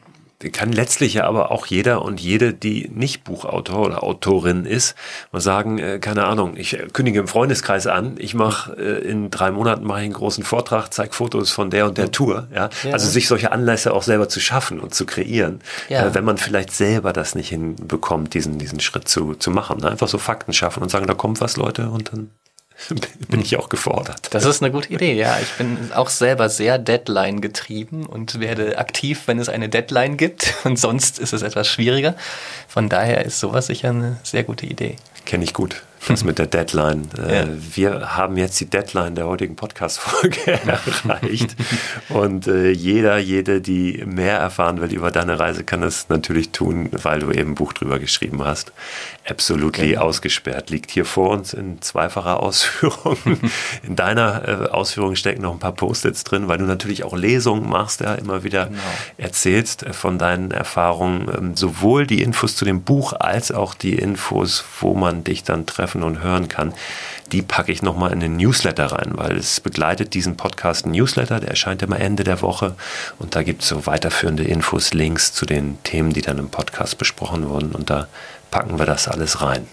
[0.49, 4.95] kann letztlich ja aber auch jeder und jede, die nicht Buchautor oder Autorin ist,
[5.31, 9.51] mal sagen, äh, keine Ahnung, ich kündige im Freundeskreis an, ich mache äh, in drei
[9.51, 12.47] Monaten mache ich einen großen Vortrag, zeige Fotos von der und der Tour.
[12.53, 12.69] Ja?
[12.83, 12.93] ja?
[12.93, 16.07] Also sich solche Anlässe auch selber zu schaffen und zu kreieren, ja.
[16.07, 19.79] äh, wenn man vielleicht selber das nicht hinbekommt, diesen, diesen Schritt zu, zu machen.
[19.79, 19.91] Ne?
[19.91, 22.31] Einfach so Fakten schaffen und sagen, da kommt was, Leute, und dann
[23.29, 24.27] bin ich auch gefordert.
[24.31, 25.37] Das ist eine gute Idee, ja.
[25.41, 30.53] Ich bin auch selber sehr Deadline getrieben und werde aktiv, wenn es eine Deadline gibt.
[30.63, 32.15] Und sonst ist es etwas schwieriger.
[32.67, 34.95] Von daher ist sowas sicher eine sehr gute Idee.
[35.25, 37.09] Kenne ich gut das mit der Deadline.
[37.21, 37.47] Äh, ja.
[37.75, 41.55] Wir haben jetzt die Deadline der heutigen Podcast-Folge erreicht.
[42.09, 46.89] Und äh, jeder, jede, die mehr erfahren will über deine Reise, kann es natürlich tun,
[46.91, 48.71] weil du eben ein Buch drüber geschrieben hast.
[49.29, 50.01] Absolutely genau.
[50.01, 50.71] ausgesperrt.
[50.71, 53.17] Liegt hier vor uns in zweifacher Ausführung.
[53.83, 57.69] in deiner äh, Ausführung stecken noch ein paar Post-its drin, weil du natürlich auch Lesungen
[57.69, 58.79] machst, ja, immer wieder genau.
[59.17, 61.29] erzählst von deinen Erfahrungen.
[61.37, 65.67] Ähm, sowohl die Infos zu dem Buch als auch die Infos, wo man dich dann
[65.67, 66.73] trefft treffen und hören kann,
[67.31, 71.49] die packe ich nochmal in den Newsletter rein, weil es begleitet diesen Podcast Newsletter, der
[71.49, 72.75] erscheint immer Ende der Woche
[73.19, 76.97] und da gibt es so weiterführende Infos, Links zu den Themen, die dann im Podcast
[76.97, 78.07] besprochen wurden und da
[78.49, 79.67] packen wir das alles rein.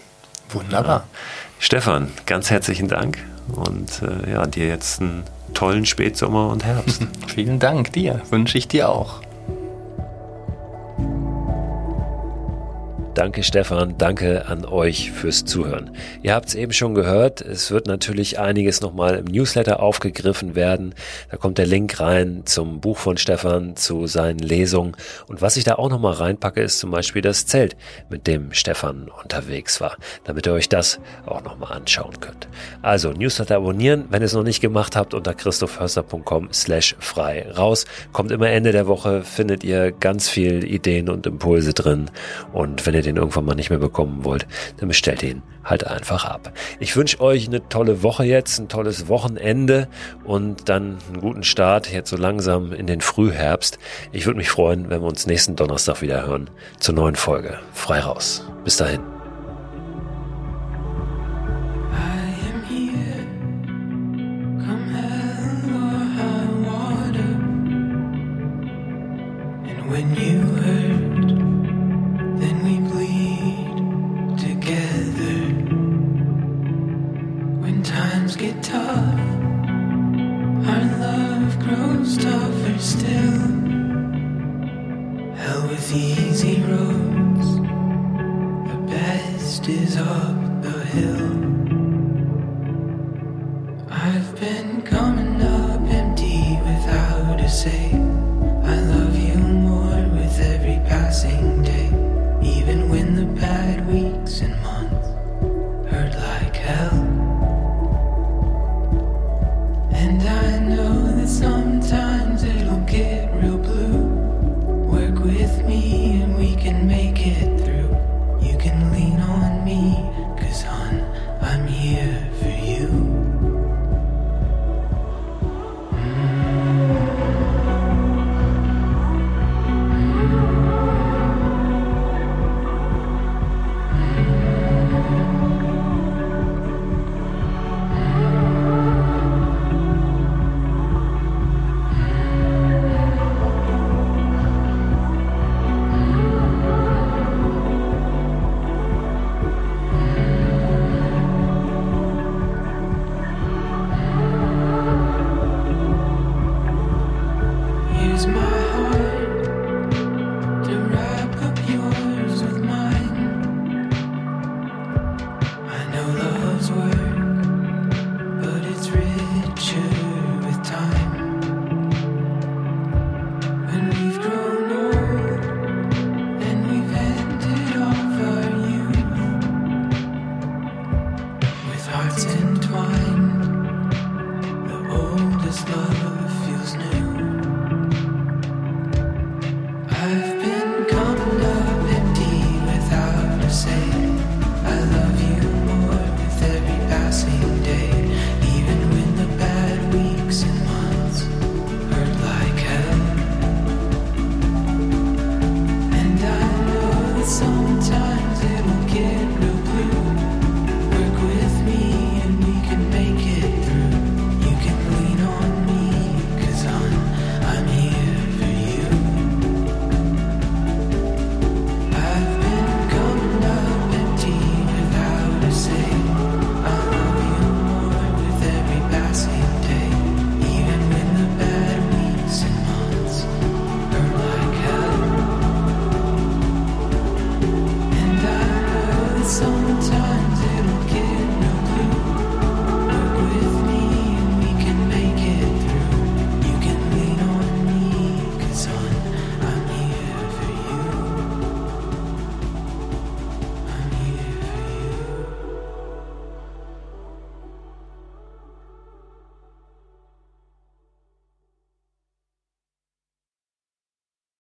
[0.51, 0.99] Wunderbar.
[0.99, 1.19] Ja.
[1.59, 3.19] Stefan, ganz herzlichen Dank
[3.53, 7.03] und äh, ja, dir jetzt einen tollen Spätsommer und Herbst.
[7.27, 9.21] Vielen Dank dir, wünsche ich dir auch.
[13.19, 15.91] Danke Stefan, danke an euch fürs Zuhören.
[16.23, 20.95] Ihr habt es eben schon gehört, es wird natürlich einiges nochmal im Newsletter aufgegriffen werden.
[21.29, 24.93] Da kommt der Link rein zum Buch von Stefan, zu seinen Lesungen.
[25.27, 27.77] Und was ich da auch nochmal reinpacke, ist zum Beispiel das Zelt,
[28.09, 32.47] mit dem Stefan unterwegs war, damit ihr euch das auch nochmal anschauen könnt.
[32.83, 37.85] Also Newsletter abonnieren, wenn ihr es noch nicht gemacht habt, unter christophhörster.com slash frei raus.
[38.13, 42.13] Kommt immer Ende der Woche, findet ihr ganz viel Ideen und Impulse drin.
[42.53, 44.47] Und wenn ihr den irgendwann mal nicht mehr bekommen wollt,
[44.79, 46.53] dann bestellt ihn halt einfach ab.
[46.79, 49.89] Ich wünsche euch eine tolle Woche jetzt, ein tolles Wochenende
[50.25, 53.79] und dann einen guten Start jetzt so langsam in den Frühherbst.
[54.13, 57.59] Ich würde mich freuen, wenn wir uns nächsten Donnerstag wieder hören zur neuen Folge.
[57.73, 58.45] Frei raus.
[58.65, 59.01] Bis dahin.
[69.89, 70.68] when you
[82.81, 83.39] still.
[85.37, 86.28] How with you?